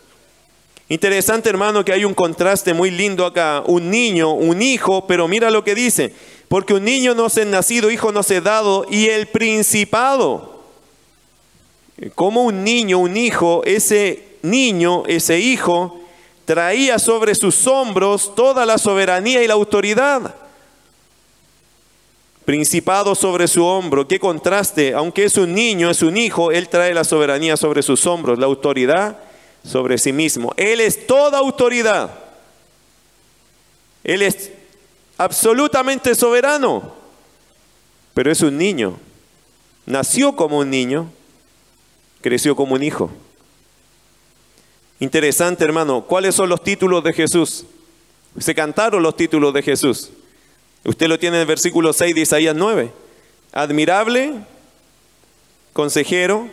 Interesante 0.90 1.50
hermano 1.50 1.86
que 1.86 1.94
hay 1.94 2.04
un 2.04 2.16
contraste 2.16 2.74
muy 2.74 2.90
lindo 2.90 3.26
acá, 3.26 3.64
un 3.66 3.92
niño, 3.92 4.34
un 4.34 4.62
hijo, 4.62 5.06
pero 5.06 5.28
mira 5.28 5.52
lo 5.52 5.64
que 5.64 5.76
dice, 5.76 6.14
porque 6.48 6.74
un 6.74 6.84
niño 6.84 7.14
no 7.14 7.30
se 7.30 7.44
ha 7.44 7.46
nacido, 7.46 7.92
hijo 7.92 8.12
no 8.12 8.24
se 8.24 8.38
ha 8.38 8.42
dado, 8.42 8.88
y 8.90 9.06
el 9.06 9.28
principado, 9.28 10.64
como 12.16 12.44
un 12.44 12.64
niño, 12.64 12.98
un 12.98 13.16
hijo, 13.18 13.62
ese 13.66 14.24
niño, 14.42 15.04
ese 15.06 15.40
hijo, 15.40 16.00
traía 16.46 16.98
sobre 16.98 17.36
sus 17.36 17.68
hombros 17.68 18.34
toda 18.34 18.66
la 18.66 18.80
soberanía 18.80 19.44
y 19.44 19.48
la 19.48 19.54
autoridad. 19.54 20.34
Principado 22.50 23.14
sobre 23.14 23.48
su 23.48 23.64
hombro, 23.64 24.08
qué 24.08 24.20
contraste, 24.20 24.96
aunque 24.96 25.26
es 25.26 25.38
un 25.38 25.54
niño, 25.54 25.92
es 25.92 26.02
un 26.02 26.18
hijo, 26.18 26.52
él 26.52 26.68
trae 26.68 26.96
la 26.96 27.04
soberanía 27.04 27.56
sobre 27.56 27.84
sus 27.84 28.08
hombros, 28.08 28.40
la 28.40 28.48
autoridad 28.48 29.20
sobre 29.64 30.00
sí 30.00 30.12
mismo. 30.12 30.52
Él 30.58 30.82
es 30.82 31.06
toda 31.06 31.38
autoridad. 31.38 32.10
Él 34.04 34.24
es 34.24 34.52
absolutamente 35.16 36.16
soberano, 36.16 36.92
pero 38.16 38.32
es 38.32 38.42
un 38.42 38.58
niño. 38.58 38.98
Nació 39.86 40.36
como 40.36 40.58
un 40.58 40.72
niño, 40.72 41.12
creció 42.22 42.56
como 42.56 42.74
un 42.74 42.82
hijo. 42.82 43.12
Interesante, 45.00 45.64
hermano. 45.66 46.04
¿Cuáles 46.08 46.34
son 46.34 46.50
los 46.50 46.64
títulos 46.64 47.04
de 47.04 47.14
Jesús? 47.14 47.68
Se 48.40 48.56
cantaron 48.56 49.04
los 49.04 49.16
títulos 49.16 49.54
de 49.54 49.62
Jesús. 49.62 50.10
Usted 50.84 51.08
lo 51.08 51.20
tiene 51.20 51.38
en 51.38 51.42
el 51.42 51.48
versículo 51.48 51.94
6 51.94 52.16
de 52.16 52.22
Isaías 52.22 52.56
9. 52.56 52.92
Admirable, 53.52 54.34
consejero, 55.74 56.48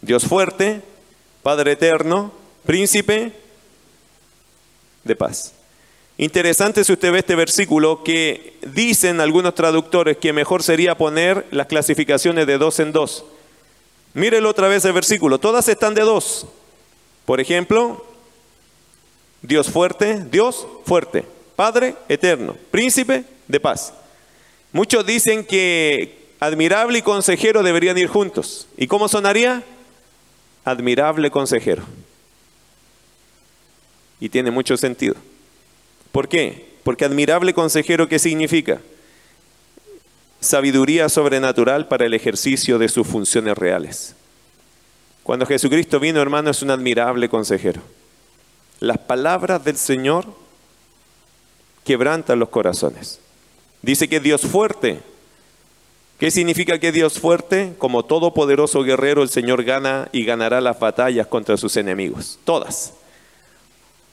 Dios 0.00 0.24
fuerte, 0.24 0.80
Padre 1.42 1.72
eterno, 1.72 2.32
príncipe 2.64 3.32
de 5.04 5.16
paz. 5.16 5.54
Interesante 6.18 6.84
si 6.84 6.92
usted 6.92 7.12
ve 7.12 7.20
este 7.20 7.34
versículo 7.34 8.04
que 8.04 8.56
dicen 8.62 9.20
algunos 9.20 9.54
traductores 9.54 10.18
que 10.18 10.32
mejor 10.32 10.62
sería 10.62 10.96
poner 10.96 11.46
las 11.50 11.66
clasificaciones 11.66 12.46
de 12.46 12.58
dos 12.58 12.78
en 12.80 12.92
dos. 12.92 13.24
Mírelo 14.14 14.50
otra 14.50 14.68
vez 14.68 14.84
el 14.84 14.92
versículo. 14.92 15.40
Todas 15.40 15.68
están 15.68 15.94
de 15.94 16.02
dos. 16.02 16.46
Por 17.24 17.40
ejemplo, 17.40 18.04
Dios 19.40 19.70
fuerte, 19.70 20.24
Dios 20.30 20.66
fuerte, 20.84 21.24
Padre 21.56 21.96
eterno, 22.08 22.56
príncipe 22.70 23.24
de 23.48 23.60
paz. 23.60 23.92
Muchos 24.72 25.04
dicen 25.06 25.44
que 25.44 26.22
admirable 26.40 26.98
y 26.98 27.02
consejero 27.02 27.62
deberían 27.62 27.98
ir 27.98 28.08
juntos. 28.08 28.66
¿Y 28.76 28.86
cómo 28.86 29.08
sonaría? 29.08 29.62
Admirable 30.64 31.30
consejero. 31.30 31.84
Y 34.18 34.28
tiene 34.28 34.50
mucho 34.50 34.76
sentido. 34.76 35.14
¿Por 36.10 36.28
qué? 36.28 36.72
Porque 36.84 37.04
admirable 37.04 37.54
consejero, 37.54 38.08
¿qué 38.08 38.18
significa? 38.18 38.80
Sabiduría 40.40 41.08
sobrenatural 41.08 41.86
para 41.86 42.06
el 42.06 42.14
ejercicio 42.14 42.78
de 42.78 42.88
sus 42.88 43.06
funciones 43.06 43.56
reales. 43.56 44.16
Cuando 45.22 45.46
Jesucristo 45.46 46.00
vino, 46.00 46.20
hermano, 46.20 46.50
es 46.50 46.62
un 46.62 46.70
admirable 46.70 47.28
consejero. 47.28 47.80
Las 48.80 48.98
palabras 48.98 49.64
del 49.64 49.76
Señor 49.76 50.26
quebrantan 51.84 52.40
los 52.40 52.48
corazones. 52.48 53.20
Dice 53.82 54.08
que 54.08 54.20
Dios 54.20 54.42
fuerte. 54.42 55.00
¿Qué 56.18 56.30
significa 56.30 56.78
que 56.78 56.92
Dios 56.92 57.18
fuerte? 57.18 57.74
Como 57.78 58.04
todopoderoso 58.04 58.84
guerrero, 58.84 59.22
el 59.22 59.28
Señor 59.28 59.64
gana 59.64 60.08
y 60.12 60.24
ganará 60.24 60.60
las 60.60 60.78
batallas 60.78 61.26
contra 61.26 61.56
sus 61.56 61.76
enemigos. 61.76 62.38
Todas. 62.44 62.94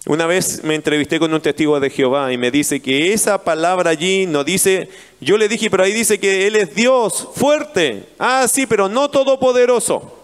Una 0.07 0.25
vez 0.25 0.63
me 0.63 0.73
entrevisté 0.73 1.19
con 1.19 1.31
un 1.31 1.41
testigo 1.41 1.79
de 1.79 1.91
Jehová 1.91 2.33
y 2.33 2.37
me 2.37 2.49
dice 2.49 2.79
que 2.79 3.13
esa 3.13 3.43
palabra 3.43 3.91
allí 3.91 4.25
no 4.25 4.43
dice, 4.43 4.89
yo 5.19 5.37
le 5.37 5.47
dije, 5.47 5.69
pero 5.69 5.83
ahí 5.83 5.93
dice 5.93 6.19
que 6.19 6.47
Él 6.47 6.55
es 6.55 6.73
Dios 6.73 7.27
fuerte. 7.35 8.05
Ah, 8.17 8.47
sí, 8.47 8.65
pero 8.65 8.89
no 8.89 9.11
todopoderoso. 9.11 10.15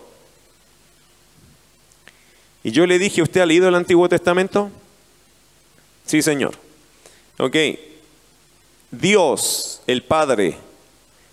Y 2.63 2.71
yo 2.71 2.87
le 2.87 2.97
dije, 2.97 3.21
¿usted 3.21 3.41
ha 3.41 3.45
leído 3.45 3.67
el 3.67 3.75
Antiguo 3.75 4.09
Testamento? 4.09 4.71
Sí, 6.03 6.23
Señor. 6.23 6.55
Ok. 7.37 7.55
Dios, 8.99 9.81
el 9.87 10.03
Padre, 10.03 10.57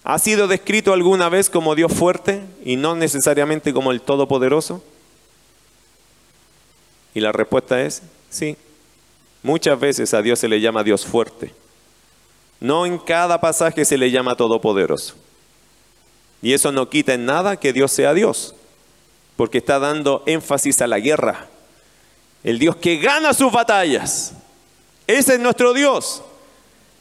¿ha 0.04 0.18
sido 0.18 0.48
descrito 0.48 0.92
alguna 0.92 1.28
vez 1.28 1.50
como 1.50 1.74
Dios 1.74 1.92
fuerte 1.92 2.42
y 2.64 2.76
no 2.76 2.94
necesariamente 2.94 3.72
como 3.72 3.92
el 3.92 4.00
Todopoderoso? 4.00 4.82
Y 7.14 7.20
la 7.20 7.32
respuesta 7.32 7.80
es 7.82 8.02
sí. 8.30 8.56
Muchas 9.42 9.78
veces 9.78 10.14
a 10.14 10.22
Dios 10.22 10.38
se 10.38 10.48
le 10.48 10.60
llama 10.60 10.84
Dios 10.84 11.04
fuerte. 11.04 11.52
No 12.60 12.86
en 12.86 12.98
cada 12.98 13.40
pasaje 13.40 13.84
se 13.84 13.98
le 13.98 14.10
llama 14.10 14.36
Todopoderoso. 14.36 15.14
Y 16.40 16.52
eso 16.52 16.72
no 16.72 16.88
quita 16.88 17.14
en 17.14 17.26
nada 17.26 17.56
que 17.56 17.72
Dios 17.72 17.92
sea 17.92 18.14
Dios 18.14 18.54
porque 19.36 19.58
está 19.58 19.78
dando 19.78 20.22
énfasis 20.26 20.80
a 20.82 20.86
la 20.86 21.00
guerra. 21.00 21.48
El 22.44 22.58
Dios 22.58 22.76
que 22.76 22.98
gana 22.98 23.34
sus 23.34 23.52
batallas. 23.52 24.34
Ese 25.06 25.34
es 25.34 25.40
nuestro 25.40 25.72
Dios. 25.72 26.22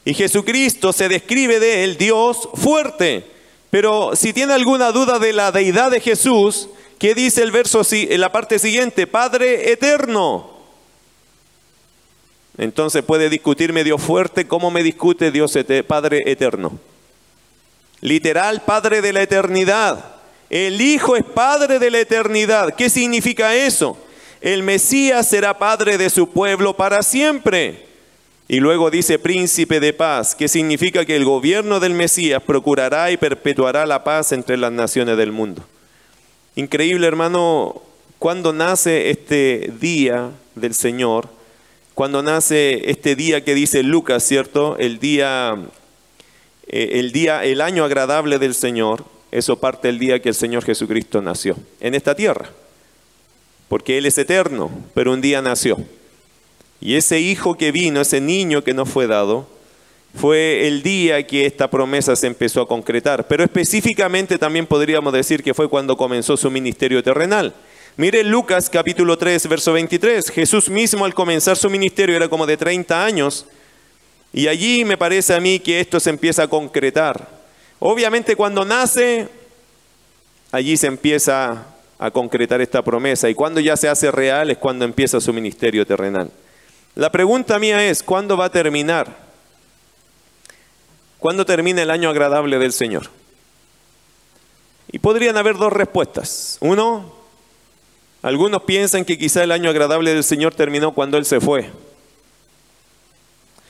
Y 0.04 0.14
Jesucristo 0.14 0.94
se 0.94 1.10
describe 1.10 1.60
de 1.60 1.84
él 1.84 1.98
Dios 1.98 2.50
fuerte. 2.56 3.26
Pero 3.70 4.16
si 4.16 4.34
tiene 4.34 4.54
alguna 4.54 4.92
duda 4.92 5.20
de 5.20 5.34
la 5.34 5.52
deidad 5.52 5.92
de 5.92 6.02
Jesús, 6.02 6.70
¿qué 7.00 7.14
dice 7.14 7.44
el 7.44 7.52
verso 7.52 7.84
en 7.90 8.20
la 8.20 8.32
parte 8.32 8.60
siguiente? 8.60 9.08
Padre 9.08 9.72
eterno. 9.72 10.52
Entonces 12.58 13.04
puede 13.04 13.30
discutirme 13.30 13.84
Dios 13.84 14.02
fuerte, 14.02 14.48
¿cómo 14.48 14.72
me 14.72 14.84
discute 14.84 15.32
Dios 15.32 15.58
Padre 15.88 16.24
eterno? 16.26 16.78
Literal, 18.02 18.62
Padre 18.64 19.02
de 19.02 19.14
la 19.14 19.22
eternidad. 19.22 20.16
El 20.50 20.82
Hijo 20.82 21.16
es 21.16 21.24
Padre 21.24 21.80
de 21.80 21.92
la 21.92 22.00
eternidad. 22.00 22.76
¿Qué 22.76 22.90
significa 22.90 23.56
eso? 23.56 23.98
El 24.42 24.64
Mesías 24.64 25.30
será 25.30 25.58
Padre 25.58 25.98
de 25.98 26.10
su 26.10 26.30
pueblo 26.30 26.76
para 26.76 27.04
siempre. 27.04 27.91
Y 28.48 28.60
luego 28.60 28.92
dice 28.92 29.18
príncipe 29.20 29.80
de 29.80 29.94
paz, 29.94 30.36
que 30.36 30.48
significa 30.48 31.06
que 31.06 31.16
el 31.16 31.26
gobierno 31.26 31.80
del 31.80 31.94
Mesías 31.94 32.44
procurará 32.44 33.12
y 33.12 33.18
perpetuará 33.18 33.86
la 33.86 34.04
paz 34.04 34.32
entre 34.32 34.58
las 34.58 34.72
naciones 34.72 35.18
del 35.18 35.32
mundo. 35.32 35.64
Increíble 36.56 37.08
hermano, 37.08 37.82
cuando 38.20 38.52
nace 38.52 39.10
este 39.10 39.72
día 39.80 40.32
del 40.56 40.74
Señor, 40.76 41.30
cuando 41.94 42.22
nace 42.22 42.90
este 42.90 43.16
día 43.16 43.44
que 43.44 43.56
dice 43.56 43.84
Lucas, 43.84 44.24
¿cierto? 44.24 44.78
El 44.78 45.00
día, 45.00 45.58
eh, 46.68 46.90
el 46.94 47.12
día, 47.12 47.44
el 47.46 47.62
año 47.62 47.86
agradable 47.86 48.38
del 48.38 48.54
Señor, 48.54 49.06
eso 49.32 49.60
parte 49.60 49.88
del 49.88 49.98
día 49.98 50.22
que 50.22 50.30
el 50.30 50.36
Señor 50.36 50.66
Jesucristo 50.66 51.22
nació 51.22 51.56
en 51.80 51.96
esta 51.96 52.16
tierra. 52.16 52.50
Porque 53.70 53.98
Él 53.98 54.06
es 54.06 54.18
eterno, 54.18 54.70
pero 54.94 55.14
un 55.14 55.22
día 55.22 55.42
nació. 55.42 55.78
Y 56.82 56.96
ese 56.96 57.20
hijo 57.20 57.56
que 57.56 57.72
vino, 57.72 58.02
ese 58.02 58.20
niño 58.20 58.64
que 58.64 58.74
nos 58.74 58.90
fue 58.90 59.06
dado, 59.06 59.48
fue 60.16 60.68
el 60.68 60.82
día 60.82 61.26
que 61.26 61.46
esta 61.46 61.70
promesa 61.70 62.16
se 62.16 62.28
empezó 62.28 62.62
a 62.62 62.68
concretar. 62.68 63.28
Pero 63.28 63.44
específicamente 63.44 64.38
también 64.38 64.66
podríamos 64.66 65.14
decir 65.14 65.44
que 65.44 65.54
fue 65.54 65.70
cuando 65.70 65.96
comenzó 65.96 66.36
su 66.36 66.50
ministerio 66.50 67.04
terrenal. 67.04 67.54
Mire 67.98 68.24
Lucas 68.24 68.70
capítulo 68.70 69.18
3, 69.18 69.48
verso 69.48 69.74
23. 69.74 70.32
Jesús 70.32 70.70
mismo 70.70 71.06
al 71.06 71.14
comenzar 71.14 71.56
su 71.56 71.70
ministerio 71.70 72.16
era 72.16 72.28
como 72.28 72.48
de 72.48 72.58
30 72.58 73.06
años. 73.06 73.46
Y 74.34 74.48
allí 74.48 74.84
me 74.84 74.98
parece 74.98 75.36
a 75.36 75.40
mí 75.40 75.60
que 75.60 75.80
esto 75.80 76.00
se 76.00 76.10
empieza 76.10 76.44
a 76.44 76.48
concretar. 76.48 77.30
Obviamente 77.80 78.36
cuando 78.36 78.66
nace, 78.66 79.28
allí 80.52 80.78
se 80.78 80.88
empieza 80.88 81.66
a 82.00 82.12
concretar 82.12 82.62
esta 82.62 82.82
promesa 82.82 83.30
y 83.30 83.36
cuando 83.36 83.60
ya 83.60 83.78
se 83.78 83.88
hace 83.88 84.10
real 84.10 84.50
es 84.50 84.58
cuando 84.58 84.86
empieza 84.86 85.22
su 85.22 85.32
ministerio 85.32 85.86
terrenal. 85.86 86.32
La 86.96 87.12
pregunta 87.12 87.58
mía 87.60 87.86
es, 87.88 88.04
¿cuándo 88.04 88.36
va 88.36 88.46
a 88.46 88.52
terminar? 88.52 89.16
¿Cuándo 91.20 91.46
termina 91.46 91.82
el 91.82 91.92
año 91.92 92.10
agradable 92.10 92.58
del 92.60 92.74
Señor? 92.74 93.10
Y 94.92 95.00
podrían 95.00 95.38
haber 95.38 95.58
dos 95.58 95.72
respuestas. 95.72 96.58
Uno, 96.60 97.14
algunos 98.22 98.64
piensan 98.64 99.06
que 99.06 99.18
quizá 99.18 99.44
el 99.44 99.52
año 99.52 99.70
agradable 99.70 100.14
del 100.14 100.24
Señor 100.24 100.54
terminó 100.54 100.94
cuando 100.94 101.18
Él 101.18 101.26
se 101.26 101.40
fue. 101.40 101.70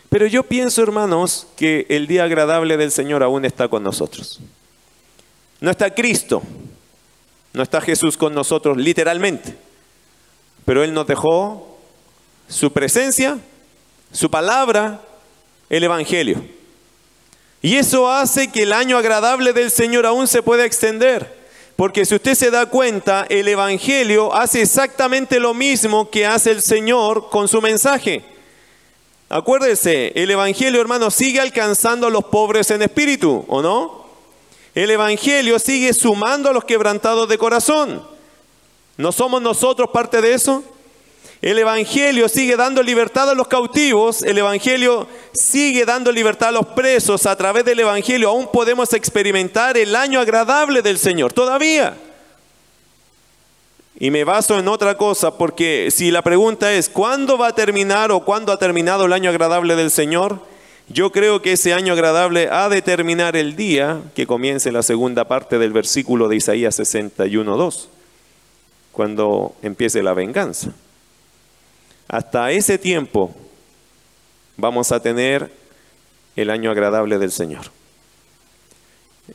Pero 0.10 0.26
yo 0.26 0.44
pienso, 0.44 0.82
hermanos, 0.82 1.48
que 1.56 1.86
el 1.90 2.08
día 2.08 2.24
agradable 2.24 2.76
del 2.76 2.92
Señor 2.92 3.24
aún 3.24 3.46
está 3.46 3.68
con 3.68 3.84
nosotros. 3.84 4.40
No 5.62 5.70
está 5.70 5.94
Cristo, 5.94 6.42
no 7.54 7.62
está 7.62 7.80
Jesús 7.82 8.18
con 8.18 8.34
nosotros 8.34 8.78
literalmente, 8.78 9.56
pero 10.66 10.84
Él 10.84 10.94
nos 10.94 11.06
dejó 11.06 11.71
su 12.52 12.72
presencia, 12.72 13.40
su 14.12 14.30
palabra, 14.30 15.02
el 15.70 15.84
Evangelio. 15.84 16.44
Y 17.62 17.78
eso 17.78 18.12
hace 18.12 18.52
que 18.52 18.64
el 18.64 18.74
año 18.74 18.98
agradable 18.98 19.54
del 19.54 19.72
Señor 19.72 20.06
aún 20.06 20.28
se 20.28 20.44
pueda 20.44 20.66
extender. 20.66 21.40
Porque 21.76 22.06
si 22.06 22.16
usted 22.16 22.36
se 22.36 22.52
da 22.52 22.66
cuenta, 22.66 23.26
el 23.30 23.48
Evangelio 23.48 24.34
hace 24.36 24.62
exactamente 24.62 25.40
lo 25.40 25.54
mismo 25.54 26.10
que 26.10 26.26
hace 26.26 26.52
el 26.52 26.62
Señor 26.62 27.30
con 27.30 27.48
su 27.48 27.62
mensaje. 27.62 28.24
Acuérdese, 29.30 30.12
el 30.16 30.30
Evangelio, 30.30 30.82
hermano, 30.82 31.10
sigue 31.10 31.40
alcanzando 31.40 32.08
a 32.08 32.12
los 32.12 32.26
pobres 32.26 32.70
en 32.72 32.82
espíritu, 32.82 33.46
¿o 33.48 33.62
no? 33.62 34.06
El 34.76 34.92
Evangelio 34.92 35.58
sigue 35.58 35.94
sumando 35.94 36.50
a 36.50 36.54
los 36.54 36.66
quebrantados 36.66 37.30
de 37.30 37.38
corazón. 37.38 38.06
¿No 38.98 39.12
somos 39.12 39.42
nosotros 39.42 39.90
parte 39.92 40.22
de 40.22 40.34
eso? 40.34 40.64
El 41.42 41.58
Evangelio 41.58 42.30
sigue 42.30 42.56
dando 42.56 42.84
libertad 42.84 43.28
a 43.32 43.34
los 43.34 43.48
cautivos, 43.48 44.22
el 44.22 44.38
Evangelio 44.38 45.08
sigue 45.34 45.86
dando 45.86 46.12
libertad 46.12 46.50
a 46.50 46.52
los 46.52 46.68
presos. 46.68 47.26
A 47.26 47.36
través 47.36 47.66
del 47.66 47.80
Evangelio 47.80 48.30
aún 48.30 48.48
podemos 48.52 48.94
experimentar 48.94 49.76
el 49.76 49.96
año 49.96 50.20
agradable 50.20 50.84
del 50.84 51.00
Señor, 51.00 51.34
todavía. 51.34 51.98
Y 54.00 54.12
me 54.12 54.24
baso 54.24 54.60
en 54.60 54.68
otra 54.68 54.98
cosa, 54.98 55.36
porque 55.36 55.90
si 55.90 56.12
la 56.12 56.22
pregunta 56.22 56.74
es, 56.74 56.90
¿cuándo 56.90 57.40
va 57.40 57.48
a 57.48 57.56
terminar 57.56 58.12
o 58.12 58.24
cuándo 58.24 58.52
ha 58.52 58.60
terminado 58.60 59.06
el 59.06 59.14
año 59.14 59.32
agradable 59.32 59.76
del 59.76 59.90
Señor? 59.90 60.40
Yo 60.90 61.12
creo 61.12 61.42
que 61.42 61.54
ese 61.54 61.74
año 61.74 61.94
agradable 61.94 62.50
ha 62.52 62.70
de 62.70 62.84
terminar 62.84 63.36
el 63.36 63.56
día 63.56 64.02
que 64.14 64.28
comience 64.28 64.72
la 64.72 64.84
segunda 64.84 65.26
parte 65.26 65.58
del 65.58 65.74
versículo 65.74 66.28
de 66.28 66.36
Isaías 66.36 66.80
61.2, 66.80 67.88
cuando 68.92 69.56
empiece 69.64 70.04
la 70.04 70.14
venganza. 70.14 70.72
Hasta 72.12 72.52
ese 72.52 72.78
tiempo 72.78 73.34
vamos 74.58 74.92
a 74.92 75.00
tener 75.00 75.50
el 76.36 76.50
año 76.50 76.70
agradable 76.70 77.18
del 77.18 77.32
Señor. 77.32 77.72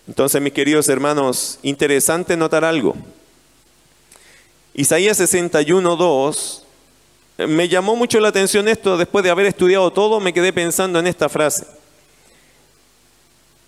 Entonces, 0.07 0.43
mis 0.43 0.53
queridos 0.53 0.87
hermanos, 0.91 1.59
interesante 1.63 2.37
notar 2.37 2.67
algo. 2.67 2.95
Isaías 4.75 5.17
61, 5.17 5.97
2, 5.97 6.65
me 7.49 7.67
llamó 7.67 7.97
mucho 7.97 8.21
la 8.21 8.29
atención 8.29 8.69
esto, 8.69 8.99
después 8.99 9.25
de 9.25 9.31
haber 9.31 9.47
estudiado 9.47 9.91
todo, 9.91 10.21
me 10.21 10.35
quedé 10.35 10.53
pensando 10.53 10.99
en 10.99 11.07
esta 11.07 11.31
frase. 11.31 11.67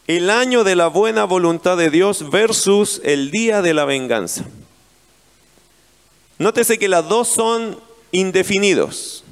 El 0.06 0.28
año 0.28 0.64
de 0.64 0.76
la 0.76 0.88
buena 0.88 1.24
voluntad 1.24 1.78
de 1.78 1.88
Dios 1.88 2.28
versus 2.28 3.00
el 3.04 3.30
día 3.30 3.62
de 3.62 3.72
la 3.72 3.86
venganza. 3.86 4.44
Nótese 6.36 6.78
que 6.78 6.88
las 6.88 7.08
dos 7.08 7.28
son 7.28 7.87
indefinidos. 8.12 9.24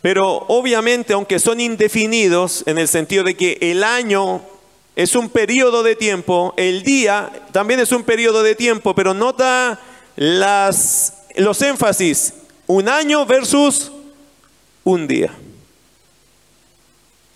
Pero 0.00 0.44
obviamente, 0.48 1.12
aunque 1.12 1.38
son 1.38 1.60
indefinidos 1.60 2.62
en 2.66 2.78
el 2.78 2.88
sentido 2.88 3.24
de 3.24 3.36
que 3.36 3.58
el 3.60 3.82
año 3.82 4.42
es 4.94 5.14
un 5.14 5.28
periodo 5.28 5.82
de 5.82 5.96
tiempo, 5.96 6.54
el 6.56 6.82
día 6.82 7.30
también 7.52 7.80
es 7.80 7.92
un 7.92 8.04
periodo 8.04 8.42
de 8.42 8.54
tiempo, 8.54 8.94
pero 8.94 9.14
nota 9.14 9.80
los 10.16 11.62
énfasis, 11.62 12.34
un 12.66 12.88
año 12.88 13.26
versus 13.26 13.90
un 14.84 15.06
día. 15.06 15.32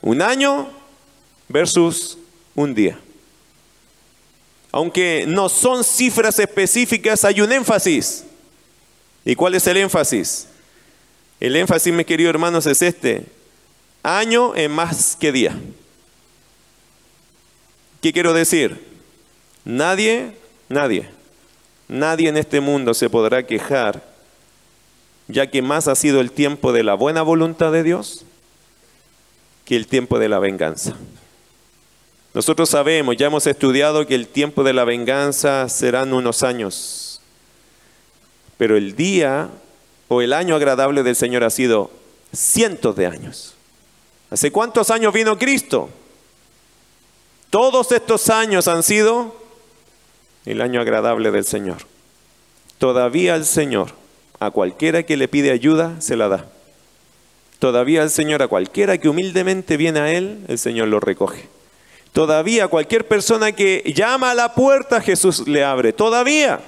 Un 0.00 0.22
año 0.22 0.68
versus 1.48 2.18
un 2.55 2.74
día. 2.74 2.98
Aunque 4.72 5.24
no 5.28 5.48
son 5.48 5.85
cifras 5.85 6.38
específicas, 6.38 7.24
hay 7.24 7.40
un 7.40 7.52
énfasis. 7.52 8.24
¿Y 9.24 9.35
cuál 9.35 9.54
es 9.54 9.66
el 9.66 9.76
énfasis? 9.76 10.48
El 11.40 11.56
énfasis, 11.56 11.92
mis 11.92 12.06
queridos 12.06 12.30
hermanos, 12.30 12.66
es 12.66 12.82
este. 12.82 13.26
Año 14.02 14.54
es 14.54 14.68
más 14.68 15.16
que 15.18 15.32
día. 15.32 15.56
¿Qué 18.00 18.12
quiero 18.12 18.35
decir? 18.35 18.85
Nadie, 19.64 20.32
nadie, 20.68 21.08
nadie 21.88 22.28
en 22.28 22.37
este 22.37 22.61
mundo 22.61 22.94
se 22.94 23.08
podrá 23.08 23.46
quejar, 23.46 24.02
ya 25.28 25.48
que 25.48 25.62
más 25.62 25.87
ha 25.87 25.94
sido 25.94 26.20
el 26.20 26.32
tiempo 26.32 26.72
de 26.72 26.82
la 26.82 26.94
buena 26.94 27.22
voluntad 27.22 27.70
de 27.70 27.85
Dios 27.85 28.24
que 29.64 29.76
el 29.76 29.87
tiempo 29.87 30.18
de 30.18 30.28
la 30.28 30.40
venganza. 30.40 30.96
Nosotros 32.35 32.70
sabemos, 32.70 33.16
ya 33.16 33.26
hemos 33.26 33.46
estudiado 33.46 34.06
que 34.06 34.14
el 34.14 34.26
tiempo 34.26 34.64
de 34.64 34.72
la 34.72 34.85
venganza 34.85 35.68
serán 35.68 36.12
unos 36.12 36.42
años, 36.42 37.02
pero 38.62 38.77
el 38.77 38.94
día 38.94 39.48
o 40.07 40.22
el 40.22 40.33
año 40.33 40.55
agradable 40.55 41.03
del 41.03 41.16
Señor 41.16 41.42
ha 41.42 41.51
sido 41.51 41.90
cientos 42.33 42.94
de 42.94 43.09
años. 43.09 43.57
¿Hace 44.31 44.53
cuántos 44.53 44.92
años 44.92 45.12
vino 45.12 45.37
Cristo? 45.37 45.90
Todos 47.51 47.90
estos 47.90 48.31
años 48.31 48.68
han 48.68 48.85
sido 48.85 49.35
el 50.46 50.61
año 50.61 50.81
agradable 50.81 51.33
del 51.33 51.44
Señor. 51.44 51.79
Todavía 52.79 53.35
el 53.35 53.46
Señor, 53.46 53.94
a 54.38 54.53
cualquiera 54.53 55.03
que 55.03 55.16
le 55.16 55.27
pide 55.27 55.51
ayuda, 55.51 56.01
se 56.01 56.14
la 56.14 56.29
da. 56.29 56.46
Todavía 57.59 58.05
el 58.05 58.11
Señor, 58.11 58.44
a 58.44 58.46
cualquiera 58.46 58.96
que 58.98 59.09
humildemente 59.09 59.77
viene 59.77 59.98
a 59.98 60.12
Él, 60.12 60.44
el 60.46 60.61
Señor 60.61 60.87
lo 60.87 61.01
recoge. 61.01 61.48
Todavía 62.12 62.68
cualquier 62.68 63.09
persona 63.09 63.51
que 63.51 63.92
llama 63.92 64.31
a 64.31 64.35
la 64.35 64.55
puerta, 64.55 65.01
Jesús 65.01 65.48
le 65.48 65.64
abre. 65.64 65.92
Todavía. 65.92 66.61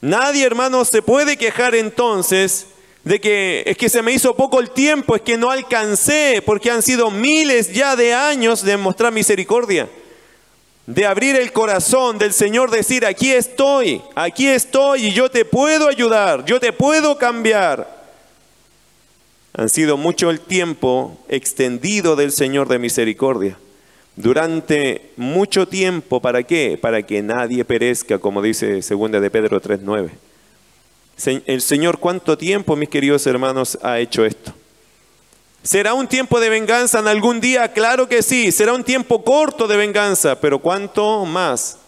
Nadie, 0.00 0.44
hermano, 0.44 0.84
se 0.84 1.02
puede 1.02 1.36
quejar 1.36 1.74
entonces 1.74 2.66
de 3.04 3.20
que 3.20 3.62
es 3.66 3.76
que 3.76 3.88
se 3.88 4.02
me 4.02 4.12
hizo 4.12 4.34
poco 4.34 4.60
el 4.60 4.70
tiempo, 4.70 5.14
es 5.14 5.22
que 5.22 5.36
no 5.36 5.50
alcancé, 5.50 6.42
porque 6.44 6.70
han 6.70 6.82
sido 6.82 7.10
miles 7.10 7.72
ya 7.72 7.96
de 7.96 8.14
años 8.14 8.62
de 8.62 8.76
mostrar 8.76 9.12
misericordia, 9.12 9.88
de 10.86 11.06
abrir 11.06 11.36
el 11.36 11.52
corazón 11.52 12.18
del 12.18 12.32
Señor, 12.32 12.70
decir, 12.70 13.04
aquí 13.04 13.30
estoy, 13.30 14.02
aquí 14.14 14.46
estoy 14.46 15.06
y 15.06 15.12
yo 15.12 15.30
te 15.30 15.44
puedo 15.44 15.88
ayudar, 15.88 16.44
yo 16.46 16.60
te 16.60 16.72
puedo 16.72 17.18
cambiar. 17.18 18.00
Han 19.52 19.68
sido 19.68 19.96
mucho 19.96 20.30
el 20.30 20.40
tiempo 20.40 21.18
extendido 21.28 22.16
del 22.16 22.32
Señor 22.32 22.68
de 22.68 22.78
misericordia 22.78 23.58
durante 24.20 25.12
mucho 25.16 25.66
tiempo, 25.66 26.20
¿para 26.20 26.42
qué? 26.42 26.78
Para 26.80 27.02
que 27.02 27.22
nadie 27.22 27.64
perezca, 27.64 28.18
como 28.18 28.42
dice 28.42 28.80
2 28.80 29.10
de 29.12 29.30
Pedro 29.30 29.60
3.9. 29.60 30.10
El 31.46 31.60
Señor, 31.60 31.98
¿cuánto 31.98 32.38
tiempo, 32.38 32.76
mis 32.76 32.88
queridos 32.88 33.26
hermanos, 33.26 33.78
ha 33.82 33.98
hecho 33.98 34.24
esto? 34.24 34.52
¿Será 35.62 35.92
un 35.92 36.06
tiempo 36.06 36.40
de 36.40 36.48
venganza 36.48 37.00
en 37.00 37.08
algún 37.08 37.40
día? 37.40 37.72
Claro 37.72 38.08
que 38.08 38.22
sí. 38.22 38.50
¿Será 38.50 38.72
un 38.72 38.82
tiempo 38.82 39.22
corto 39.22 39.68
de 39.68 39.76
venganza? 39.76 40.40
Pero 40.40 40.58
¿cuánto 40.58 41.26
más? 41.26 41.78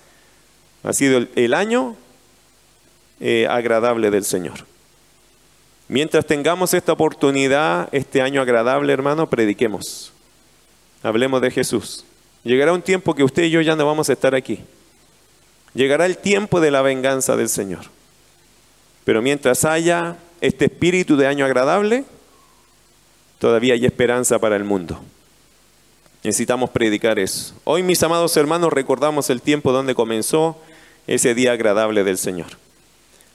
Ha 0.82 0.92
sido 0.92 1.26
el, 1.34 1.54
año 1.54 1.96
eh, 3.20 3.46
agradable 3.48 4.10
del 4.10 4.24
Señor. 4.24 4.66
Mientras 5.88 6.26
tengamos 6.26 6.74
esta 6.74 6.92
oportunidad, 6.92 7.88
este 7.92 8.20
año 8.20 8.42
agradable, 8.42 8.92
hermano, 8.92 9.30
prediquemos. 9.30 10.12
Hablemos 11.02 11.40
de 11.40 11.50
Jesús. 11.50 12.04
Llegará 12.44 12.72
un 12.72 12.83
tiempo 12.83 13.14
que 13.14 13.24
usted 13.24 13.44
y 13.44 13.50
yo 13.50 13.61
ya 13.61 13.76
no 13.76 13.87
vamos 13.87 14.09
a 14.09 14.12
estar 14.12 14.35
aquí. 14.35 14.61
Llegará 15.74 16.07
el 16.07 16.18
tiempo 16.18 16.61
de 16.61 16.70
la 16.70 16.83
venganza 16.83 17.37
del 17.37 17.48
Señor. 17.48 17.85
Pero 19.05 19.22
mientras 19.22 19.64
haya 19.64 20.16
este 20.40 20.66
espíritu 20.66 21.16
de 21.16 21.26
año 21.26 21.44
agradable, 21.44 22.05
todavía 23.38 23.74
hay 23.74 23.87
esperanza 23.87 24.38
para 24.38 24.57
el 24.57 24.64
mundo. 24.64 25.00
Necesitamos 26.24 26.70
predicar 26.70 27.18
eso. 27.18 27.55
Hoy, 27.64 27.83
mis 27.83 28.02
amados 28.02 28.37
hermanos, 28.37 28.72
recordamos 28.72 29.31
el 29.31 29.40
tiempo 29.40 29.72
donde 29.72 29.94
comenzó 29.94 30.57
ese 31.07 31.35
día 31.35 31.52
agradable 31.52 32.05
del 32.05 32.18
Señor. 32.18 32.48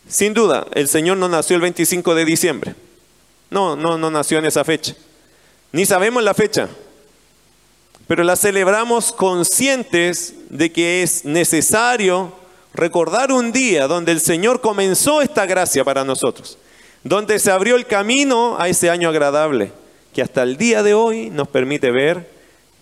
Sin 0.08 0.34
duda, 0.34 0.68
el 0.74 0.88
Señor 0.88 1.18
no 1.18 1.28
nació 1.28 1.56
el 1.56 1.62
25 1.62 2.16
de 2.16 2.26
diciembre. 2.26 2.76
No, 3.50 3.76
no, 3.76 3.98
no 3.98 4.10
nació 4.10 4.38
en 4.40 4.46
esa 4.46 4.64
fecha. 4.64 4.96
Ni 5.74 5.86
sabemos 5.86 6.24
la 6.24 6.34
fecha 6.34 6.70
pero 8.08 8.24
la 8.24 8.38
celebramos 8.38 9.12
conscientes 9.12 10.34
de 10.50 10.72
que 10.72 11.04
es 11.04 11.26
necesario 11.26 12.34
recordar 12.74 13.32
un 13.32 13.52
día 13.52 13.88
donde 13.88 14.14
el 14.14 14.22
Señor 14.22 14.62
comenzó 14.62 15.22
esta 15.22 15.46
gracia 15.46 15.84
para 15.84 16.06
nosotros, 16.06 16.58
donde 17.04 17.38
se 17.40 17.52
abrió 17.52 17.76
el 17.76 17.86
camino 17.86 18.56
a 18.60 18.70
ese 18.70 18.90
año 18.90 19.10
agradable, 19.10 19.72
que 20.14 20.22
hasta 20.22 20.44
el 20.44 20.58
día 20.58 20.84
de 20.84 20.94
hoy 20.94 21.30
nos 21.30 21.50
permite 21.50 21.92
ver 21.92 22.32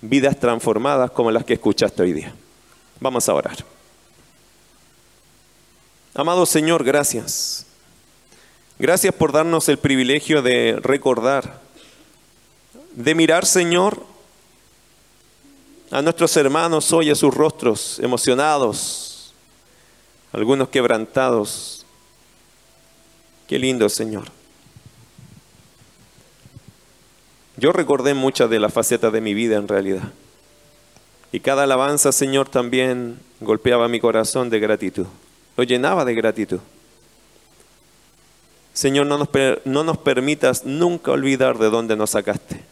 vidas 0.02 0.40
transformadas 0.40 1.10
como 1.12 1.32
las 1.32 1.44
que 1.44 1.54
escuchaste 1.54 2.04
hoy 2.04 2.14
día. 2.14 2.34
Vamos 3.00 3.28
a 3.28 3.34
orar. 3.34 3.58
Amado 6.14 6.46
Señor, 6.46 6.84
gracias. 6.84 7.66
Gracias 8.78 9.14
por 9.14 9.32
darnos 9.32 9.70
el 9.70 9.78
privilegio 9.78 10.42
de 10.42 10.78
recordar, 10.82 11.62
de 12.94 13.16
mirar, 13.16 13.46
Señor, 13.46 14.06
a 15.92 16.02
nuestros 16.02 16.36
hermanos 16.38 16.92
hoy 16.94 17.10
a 17.10 17.16
sus 17.16 17.34
rostros 17.34 18.00
emocionados, 18.00 19.34
algunos 20.32 20.70
quebrantados. 20.70 21.86
Qué 23.48 23.60
lindo, 23.60 23.88
Señor. 23.90 24.26
Yo 27.58 27.72
recordé 27.72 28.14
muchas 28.14 28.50
de 28.50 28.60
las 28.60 28.74
facetas 28.74 29.14
de 29.14 29.22
mi 29.22 29.34
vida 29.34 29.58
en 29.58 29.68
realidad. 29.68 30.12
Y 31.32 31.40
cada 31.40 31.64
alabanza, 31.64 32.12
Señor, 32.12 32.50
también 32.50 33.20
golpeaba 33.40 33.88
mi 33.88 34.00
corazón 34.00 34.50
de 34.50 34.60
gratitud. 34.60 35.06
Lo 35.56 35.64
llenaba 35.64 36.04
de 36.04 36.16
gratitud. 36.16 36.60
Señor, 38.74 39.06
no 39.06 39.18
nos, 39.18 39.30
no 39.64 39.84
nos 39.86 39.98
permitas 40.00 40.66
nunca 40.66 41.12
olvidar 41.12 41.58
de 41.58 41.70
dónde 41.70 41.96
nos 41.96 42.10
sacaste 42.10 42.65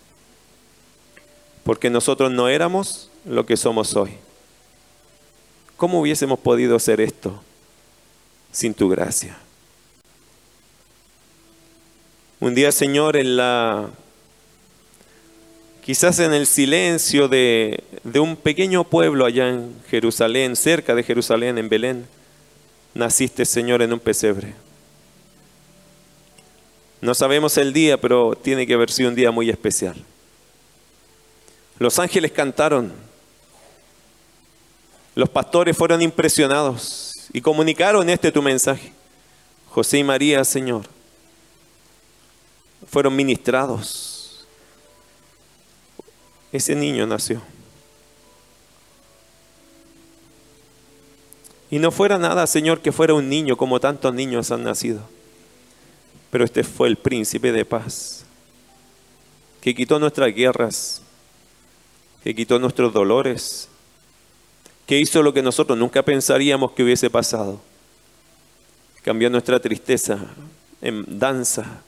porque 1.63 1.89
nosotros 1.89 2.31
no 2.31 2.47
éramos 2.49 3.09
lo 3.25 3.45
que 3.45 3.57
somos 3.57 3.95
hoy. 3.95 4.11
¿Cómo 5.77 5.99
hubiésemos 5.99 6.39
podido 6.39 6.75
hacer 6.75 7.01
esto 7.01 7.41
sin 8.51 8.73
tu 8.73 8.89
gracia? 8.89 9.37
Un 12.39 12.55
día, 12.55 12.71
Señor, 12.71 13.15
en 13.15 13.37
la 13.37 13.89
quizás 15.83 16.19
en 16.19 16.33
el 16.33 16.45
silencio 16.45 17.27
de, 17.27 17.83
de, 18.03 18.19
un 18.19 18.35
pequeño 18.35 18.85
pueblo 18.85 19.25
allá 19.25 19.49
en 19.49 19.73
Jerusalén, 19.89 20.55
cerca 20.55 20.95
de 20.95 21.03
Jerusalén, 21.03 21.57
en 21.57 21.69
Belén, 21.69 22.05
naciste, 22.93 23.45
Señor, 23.45 23.81
en 23.81 23.93
un 23.93 23.99
pesebre. 23.99 24.53
No 27.01 27.13
sabemos 27.13 27.57
el 27.57 27.73
día, 27.73 27.99
pero 27.99 28.33
tiene 28.35 28.65
que 28.65 28.73
haber 28.73 28.89
sido 28.89 29.09
un 29.09 29.15
día 29.15 29.31
muy 29.31 29.49
especial. 29.49 29.95
Los 31.79 31.99
ángeles 31.99 32.31
cantaron, 32.31 32.93
los 35.15 35.29
pastores 35.29 35.77
fueron 35.77 36.01
impresionados 36.01 37.13
y 37.31 37.41
comunicaron 37.41 38.09
este 38.09 38.31
tu 38.31 38.41
mensaje. 38.41 38.93
José 39.69 39.99
y 39.99 40.03
María, 40.03 40.43
Señor, 40.43 40.83
fueron 42.89 43.15
ministrados. 43.15 44.45
Ese 46.51 46.75
niño 46.75 47.07
nació. 47.07 47.41
Y 51.71 51.79
no 51.79 51.89
fuera 51.89 52.19
nada, 52.19 52.45
Señor, 52.45 52.81
que 52.81 52.91
fuera 52.91 53.15
un 53.15 53.27
niño 53.27 53.57
como 53.57 53.79
tantos 53.79 54.13
niños 54.13 54.51
han 54.51 54.63
nacido. 54.63 55.01
Pero 56.29 56.45
este 56.45 56.63
fue 56.63 56.87
el 56.87 56.97
príncipe 56.97 57.51
de 57.51 57.65
paz, 57.65 58.25
que 59.59 59.73
quitó 59.73 59.97
nuestras 59.97 60.33
guerras, 60.35 61.02
que 62.23 62.33
quitó 62.33 62.57
nuestros 62.57 62.93
dolores, 62.93 63.67
que 64.85 64.97
hizo 64.97 65.21
lo 65.21 65.33
que 65.33 65.41
nosotros 65.41 65.77
nunca 65.77 66.03
pensaríamos 66.03 66.71
que 66.71 66.83
hubiese 66.83 67.09
pasado. 67.09 67.59
Cambió 69.03 69.29
nuestra 69.29 69.59
tristeza 69.59 70.19
en 70.81 71.19
danza, 71.19 71.81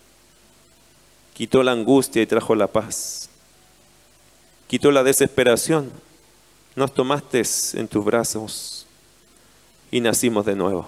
quitó 1.33 1.63
la 1.63 1.71
angustia 1.71 2.21
y 2.21 2.25
trajo 2.25 2.53
la 2.53 2.67
paz, 2.67 3.29
quitó 4.67 4.91
la 4.91 5.03
desesperación, 5.03 5.91
nos 6.75 6.93
tomaste 6.93 7.41
en 7.75 7.87
tus 7.87 8.03
brazos 8.03 8.85
y 9.89 10.01
nacimos 10.01 10.45
de 10.45 10.55
nuevo. 10.55 10.85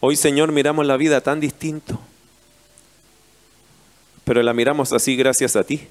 Hoy, 0.00 0.16
Señor, 0.16 0.50
miramos 0.50 0.84
la 0.84 0.96
vida 0.96 1.20
tan 1.20 1.38
distinto, 1.38 2.00
pero 4.24 4.42
la 4.42 4.52
miramos 4.52 4.92
así 4.92 5.14
gracias 5.14 5.54
a 5.54 5.62
ti. 5.62 5.86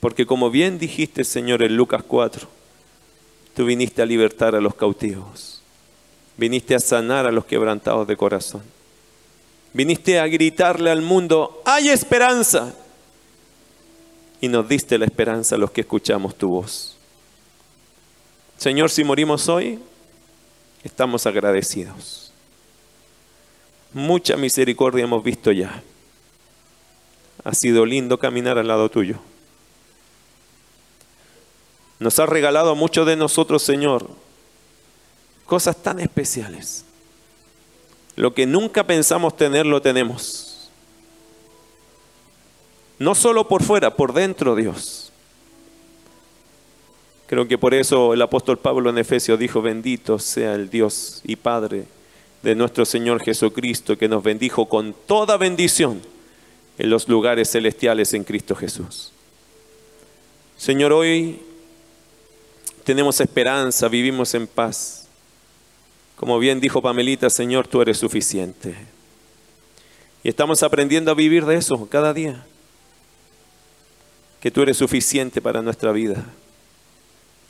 Porque 0.00 0.26
como 0.26 0.50
bien 0.50 0.78
dijiste, 0.78 1.24
Señor, 1.24 1.62
en 1.62 1.76
Lucas 1.76 2.02
4, 2.06 2.48
tú 3.54 3.64
viniste 3.64 4.02
a 4.02 4.06
libertar 4.06 4.54
a 4.54 4.60
los 4.60 4.74
cautivos, 4.74 5.60
viniste 6.36 6.74
a 6.74 6.80
sanar 6.80 7.26
a 7.26 7.32
los 7.32 7.44
quebrantados 7.44 8.06
de 8.06 8.16
corazón, 8.16 8.62
viniste 9.72 10.20
a 10.20 10.26
gritarle 10.28 10.90
al 10.90 11.02
mundo, 11.02 11.62
hay 11.64 11.88
esperanza. 11.88 12.74
Y 14.40 14.46
nos 14.46 14.68
diste 14.68 14.98
la 14.98 15.04
esperanza 15.04 15.56
a 15.56 15.58
los 15.58 15.72
que 15.72 15.80
escuchamos 15.80 16.36
tu 16.36 16.48
voz. 16.48 16.96
Señor, 18.56 18.88
si 18.88 19.02
morimos 19.02 19.48
hoy, 19.48 19.80
estamos 20.84 21.26
agradecidos. 21.26 22.32
Mucha 23.92 24.36
misericordia 24.36 25.02
hemos 25.02 25.24
visto 25.24 25.50
ya. 25.50 25.82
Ha 27.42 27.54
sido 27.54 27.84
lindo 27.84 28.18
caminar 28.18 28.58
al 28.58 28.68
lado 28.68 28.88
tuyo. 28.88 29.18
Nos 31.98 32.18
ha 32.18 32.26
regalado 32.26 32.74
mucho 32.74 33.04
de 33.04 33.16
nosotros, 33.16 33.62
Señor, 33.62 34.08
cosas 35.46 35.76
tan 35.76 35.98
especiales. 35.98 36.84
Lo 38.14 38.34
que 38.34 38.46
nunca 38.46 38.84
pensamos 38.84 39.36
tener, 39.36 39.66
lo 39.66 39.82
tenemos. 39.82 40.70
No 42.98 43.14
solo 43.14 43.46
por 43.46 43.62
fuera, 43.62 43.94
por 43.94 44.12
dentro, 44.12 44.54
Dios. 44.54 45.12
Creo 47.26 47.46
que 47.46 47.58
por 47.58 47.74
eso 47.74 48.14
el 48.14 48.22
apóstol 48.22 48.58
Pablo 48.58 48.90
en 48.90 48.98
Efesios 48.98 49.38
dijo, 49.38 49.60
bendito 49.60 50.18
sea 50.18 50.54
el 50.54 50.70
Dios 50.70 51.20
y 51.24 51.36
Padre 51.36 51.84
de 52.42 52.54
nuestro 52.54 52.84
Señor 52.84 53.22
Jesucristo, 53.22 53.98
que 53.98 54.08
nos 54.08 54.22
bendijo 54.22 54.66
con 54.66 54.94
toda 55.06 55.36
bendición 55.36 56.00
en 56.78 56.90
los 56.90 57.08
lugares 57.08 57.50
celestiales 57.50 58.14
en 58.14 58.24
Cristo 58.24 58.54
Jesús. 58.54 59.12
Señor, 60.56 60.92
hoy 60.92 61.40
tenemos 62.88 63.20
esperanza, 63.20 63.86
vivimos 63.86 64.32
en 64.34 64.46
paz. 64.46 65.06
Como 66.16 66.38
bien 66.38 66.58
dijo 66.58 66.80
Pamelita, 66.80 67.28
Señor, 67.28 67.68
tú 67.68 67.82
eres 67.82 67.98
suficiente. 67.98 68.74
Y 70.24 70.30
estamos 70.30 70.62
aprendiendo 70.62 71.10
a 71.10 71.14
vivir 71.14 71.44
de 71.44 71.56
eso 71.56 71.86
cada 71.90 72.14
día. 72.14 72.44
Que 74.40 74.50
tú 74.50 74.62
eres 74.62 74.78
suficiente 74.78 75.42
para 75.42 75.60
nuestra 75.60 75.92
vida 75.92 76.24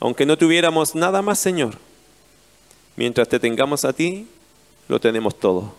aunque 0.01 0.27
no 0.27 0.39
tuviéramos 0.39 0.95
nada 0.95 1.23
más, 1.23 1.39
Señor, 1.39 1.75
mientras 2.97 3.29
te 3.29 3.41
tengamos 3.41 3.85
a 3.85 3.93
ti, 3.93 4.27
lo 4.87 5.01
tenemos 5.01 5.39
todo. 5.39 5.75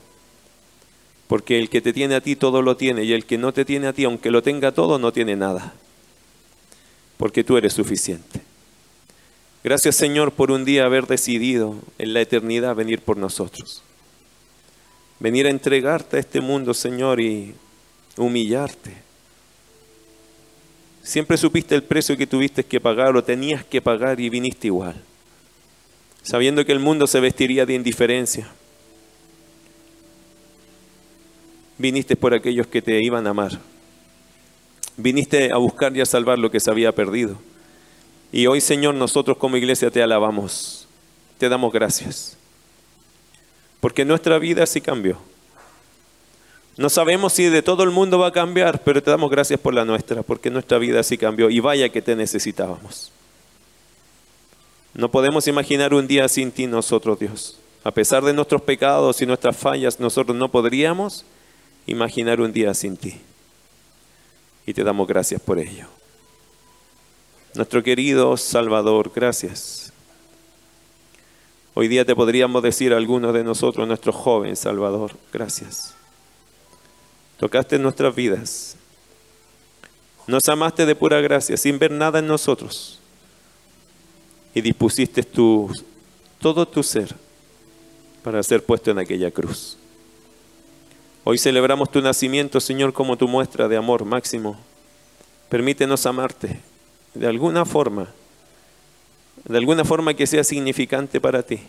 Porque 1.28 1.60
el 1.60 1.70
que 1.70 1.82
te 1.82 1.94
tiene 1.94 2.16
a 2.16 2.22
ti 2.22 2.36
todo 2.36 2.62
lo 2.62 2.76
tiene 2.76 3.04
y 3.04 3.14
el 3.14 3.26
que 3.26 3.38
no 3.38 3.54
te 3.54 3.64
tiene 3.64 3.88
a 3.88 3.94
ti, 3.94 4.04
aunque 4.04 4.32
lo 4.32 4.42
tenga 4.44 4.72
todo, 4.72 5.00
no 5.00 5.14
tiene 5.14 5.36
nada. 5.36 5.74
Porque 7.18 7.44
tú 7.44 7.56
eres 7.56 7.74
suficiente. 7.74 8.42
Gracias 9.64 9.96
Señor 9.96 10.32
por 10.32 10.52
un 10.52 10.66
día 10.66 10.86
haber 10.86 11.08
decidido 11.08 11.76
en 11.98 12.14
la 12.14 12.22
eternidad 12.22 12.76
venir 12.76 13.02
por 13.02 13.18
nosotros. 13.18 13.84
Venir 15.20 15.48
a 15.48 15.50
entregarte 15.50 16.18
a 16.18 16.20
este 16.20 16.40
mundo, 16.40 16.74
Señor, 16.74 17.20
y 17.20 17.54
humillarte 18.16 19.10
Siempre 21.10 21.38
supiste 21.38 21.74
el 21.74 21.82
precio 21.82 22.16
que 22.16 22.28
tuviste 22.28 22.64
que 22.64 22.80
pagar 22.80 23.18
o 23.18 23.24
tenías 23.24 23.64
que 23.64 23.82
pagar 23.82 24.20
y 24.20 24.30
viniste 24.30 24.68
igual, 24.68 24.96
sabiendo 26.22 26.64
que 26.64 26.72
el 26.72 26.78
mundo 26.78 27.08
se 27.08 27.20
vestiría 27.20 27.66
de 27.66 27.74
indiferencia. 27.74 28.48
Viniste 31.80 32.16
por 32.16 32.36
aquellos 32.36 32.68
que 32.68 32.84
te 32.84 33.02
iban 33.02 33.26
a 33.26 33.32
amar. 33.32 33.60
Viniste 34.98 35.52
a 35.52 35.58
buscar 35.58 35.98
y 35.98 36.02
a 36.02 36.06
salvar 36.06 36.38
lo 36.38 36.52
que 36.52 36.60
se 36.60 36.70
había 36.70 36.92
perdido. 36.92 37.40
Y 38.32 38.48
hoy, 38.48 38.62
Señor, 38.62 38.96
nosotros 38.96 39.38
como 39.38 39.58
iglesia 39.58 39.90
te 39.90 40.04
alabamos, 40.04 40.88
te 41.38 41.50
damos 41.50 41.74
gracias, 41.74 42.38
porque 43.80 44.06
nuestra 44.06 44.38
vida 44.38 44.66
sí 44.66 44.82
cambió. 44.82 45.18
No 46.78 46.90
sabemos 46.90 47.34
si 47.34 47.46
de 47.50 47.62
todo 47.62 47.84
el 47.84 47.90
mundo 47.90 48.20
va 48.20 48.28
a 48.28 48.32
cambiar, 48.32 48.82
pero 48.84 49.04
te 49.04 49.12
damos 49.12 49.30
gracias 49.30 49.60
por 49.60 49.74
la 49.74 49.84
nuestra, 49.84 50.24
porque 50.24 50.50
nuestra 50.50 50.78
vida 50.78 51.04
sí 51.04 51.18
cambió 51.18 51.50
y 51.50 51.60
vaya 51.60 51.90
que 51.90 52.02
te 52.02 52.16
necesitábamos. 52.16 53.12
No 54.94 55.12
podemos 55.12 55.48
imaginar 55.48 55.94
un 55.94 56.08
día 56.08 56.28
sin 56.30 56.52
ti 56.52 56.68
nosotros, 56.68 57.20
Dios. 57.20 57.60
A 57.84 57.92
pesar 57.92 58.24
de 58.24 58.34
nuestros 58.34 58.62
pecados 58.62 59.22
y 59.22 59.26
nuestras 59.26 59.58
fallas, 59.58 60.00
nosotros 60.00 60.38
no 60.38 60.50
podríamos 60.50 61.26
imaginar 61.86 62.40
un 62.40 62.54
día 62.54 62.74
sin 62.74 62.96
ti. 62.96 63.20
Y 64.66 64.74
te 64.74 64.84
damos 64.84 65.08
gracias 65.08 65.42
por 65.42 65.60
ello. 65.60 65.99
Nuestro 67.60 67.84
querido 67.84 68.38
Salvador, 68.38 69.12
gracias. 69.14 69.92
Hoy 71.74 71.90
día 71.90 72.06
te 72.06 72.16
podríamos 72.16 72.64
decir 72.64 72.94
a 72.94 72.96
algunos 72.96 73.34
de 73.34 73.44
nosotros, 73.44 73.86
nuestro 73.86 74.14
joven 74.14 74.56
Salvador, 74.56 75.12
gracias. 75.34 75.94
Tocaste 77.38 77.78
nuestras 77.78 78.16
vidas. 78.16 78.78
Nos 80.26 80.48
amaste 80.48 80.86
de 80.86 80.96
pura 80.96 81.20
gracia, 81.20 81.58
sin 81.58 81.78
ver 81.80 81.92
nada 81.92 82.20
en 82.20 82.28
nosotros. 82.28 82.98
Y 84.54 84.62
dispusiste 84.62 85.24
tu, 85.24 85.70
todo 86.40 86.66
tu 86.66 86.82
ser 86.82 87.14
para 88.24 88.42
ser 88.42 88.64
puesto 88.64 88.90
en 88.90 89.00
aquella 89.00 89.32
cruz. 89.32 89.78
Hoy 91.26 91.38
celebramos 91.38 91.92
tu 91.92 92.00
nacimiento, 92.00 92.62
Señor, 92.62 92.94
como 92.94 93.18
tu 93.18 93.28
muestra 93.28 93.68
de 93.68 93.76
amor 93.76 94.06
máximo. 94.06 94.58
Permítenos 95.50 96.06
amarte 96.06 96.69
de 97.20 97.28
alguna 97.28 97.66
forma, 97.66 98.08
de 99.46 99.58
alguna 99.58 99.84
forma 99.84 100.14
que 100.14 100.26
sea 100.26 100.44
significante 100.44 101.22
para 101.22 101.44
ti, 101.44 101.60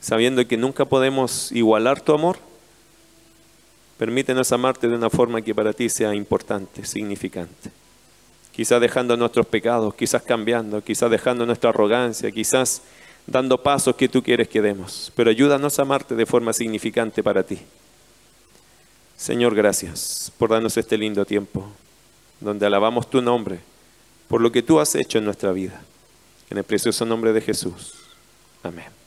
sabiendo 0.00 0.46
que 0.46 0.56
nunca 0.56 0.84
podemos 0.84 1.50
igualar 1.52 2.00
tu 2.00 2.12
amor 2.12 2.38
Permítenos 3.98 4.50
amarte 4.50 4.88
de 4.88 4.94
una 4.94 5.08
forma 5.08 5.40
que 5.40 5.54
para 5.54 5.72
ti 5.72 5.88
sea 5.88 6.14
importante, 6.14 6.84
significante. 6.84 7.70
Quizás 8.52 8.80
dejando 8.80 9.16
nuestros 9.16 9.46
pecados, 9.46 9.94
quizás 9.94 10.22
cambiando, 10.22 10.82
quizás 10.82 11.10
dejando 11.10 11.46
nuestra 11.46 11.70
arrogancia, 11.70 12.30
quizás 12.30 12.82
dando 13.26 13.62
pasos 13.62 13.94
que 13.94 14.08
tú 14.08 14.22
quieres 14.22 14.48
que 14.48 14.60
demos. 14.60 15.12
Pero 15.14 15.30
ayúdanos 15.30 15.78
a 15.78 15.82
amarte 15.82 16.14
de 16.16 16.26
forma 16.26 16.52
significante 16.52 17.22
para 17.22 17.44
ti. 17.44 17.58
Señor, 19.16 19.54
gracias 19.54 20.32
por 20.38 20.50
darnos 20.50 20.76
este 20.76 20.98
lindo 20.98 21.24
tiempo, 21.24 21.68
donde 22.40 22.66
alabamos 22.66 23.08
tu 23.08 23.22
nombre, 23.22 23.60
por 24.28 24.40
lo 24.40 24.52
que 24.52 24.62
tú 24.62 24.80
has 24.80 24.94
hecho 24.94 25.18
en 25.18 25.24
nuestra 25.24 25.52
vida. 25.52 25.82
En 26.50 26.58
el 26.58 26.64
precioso 26.64 27.04
nombre 27.04 27.32
de 27.32 27.40
Jesús. 27.40 27.94
Amén. 28.62 29.03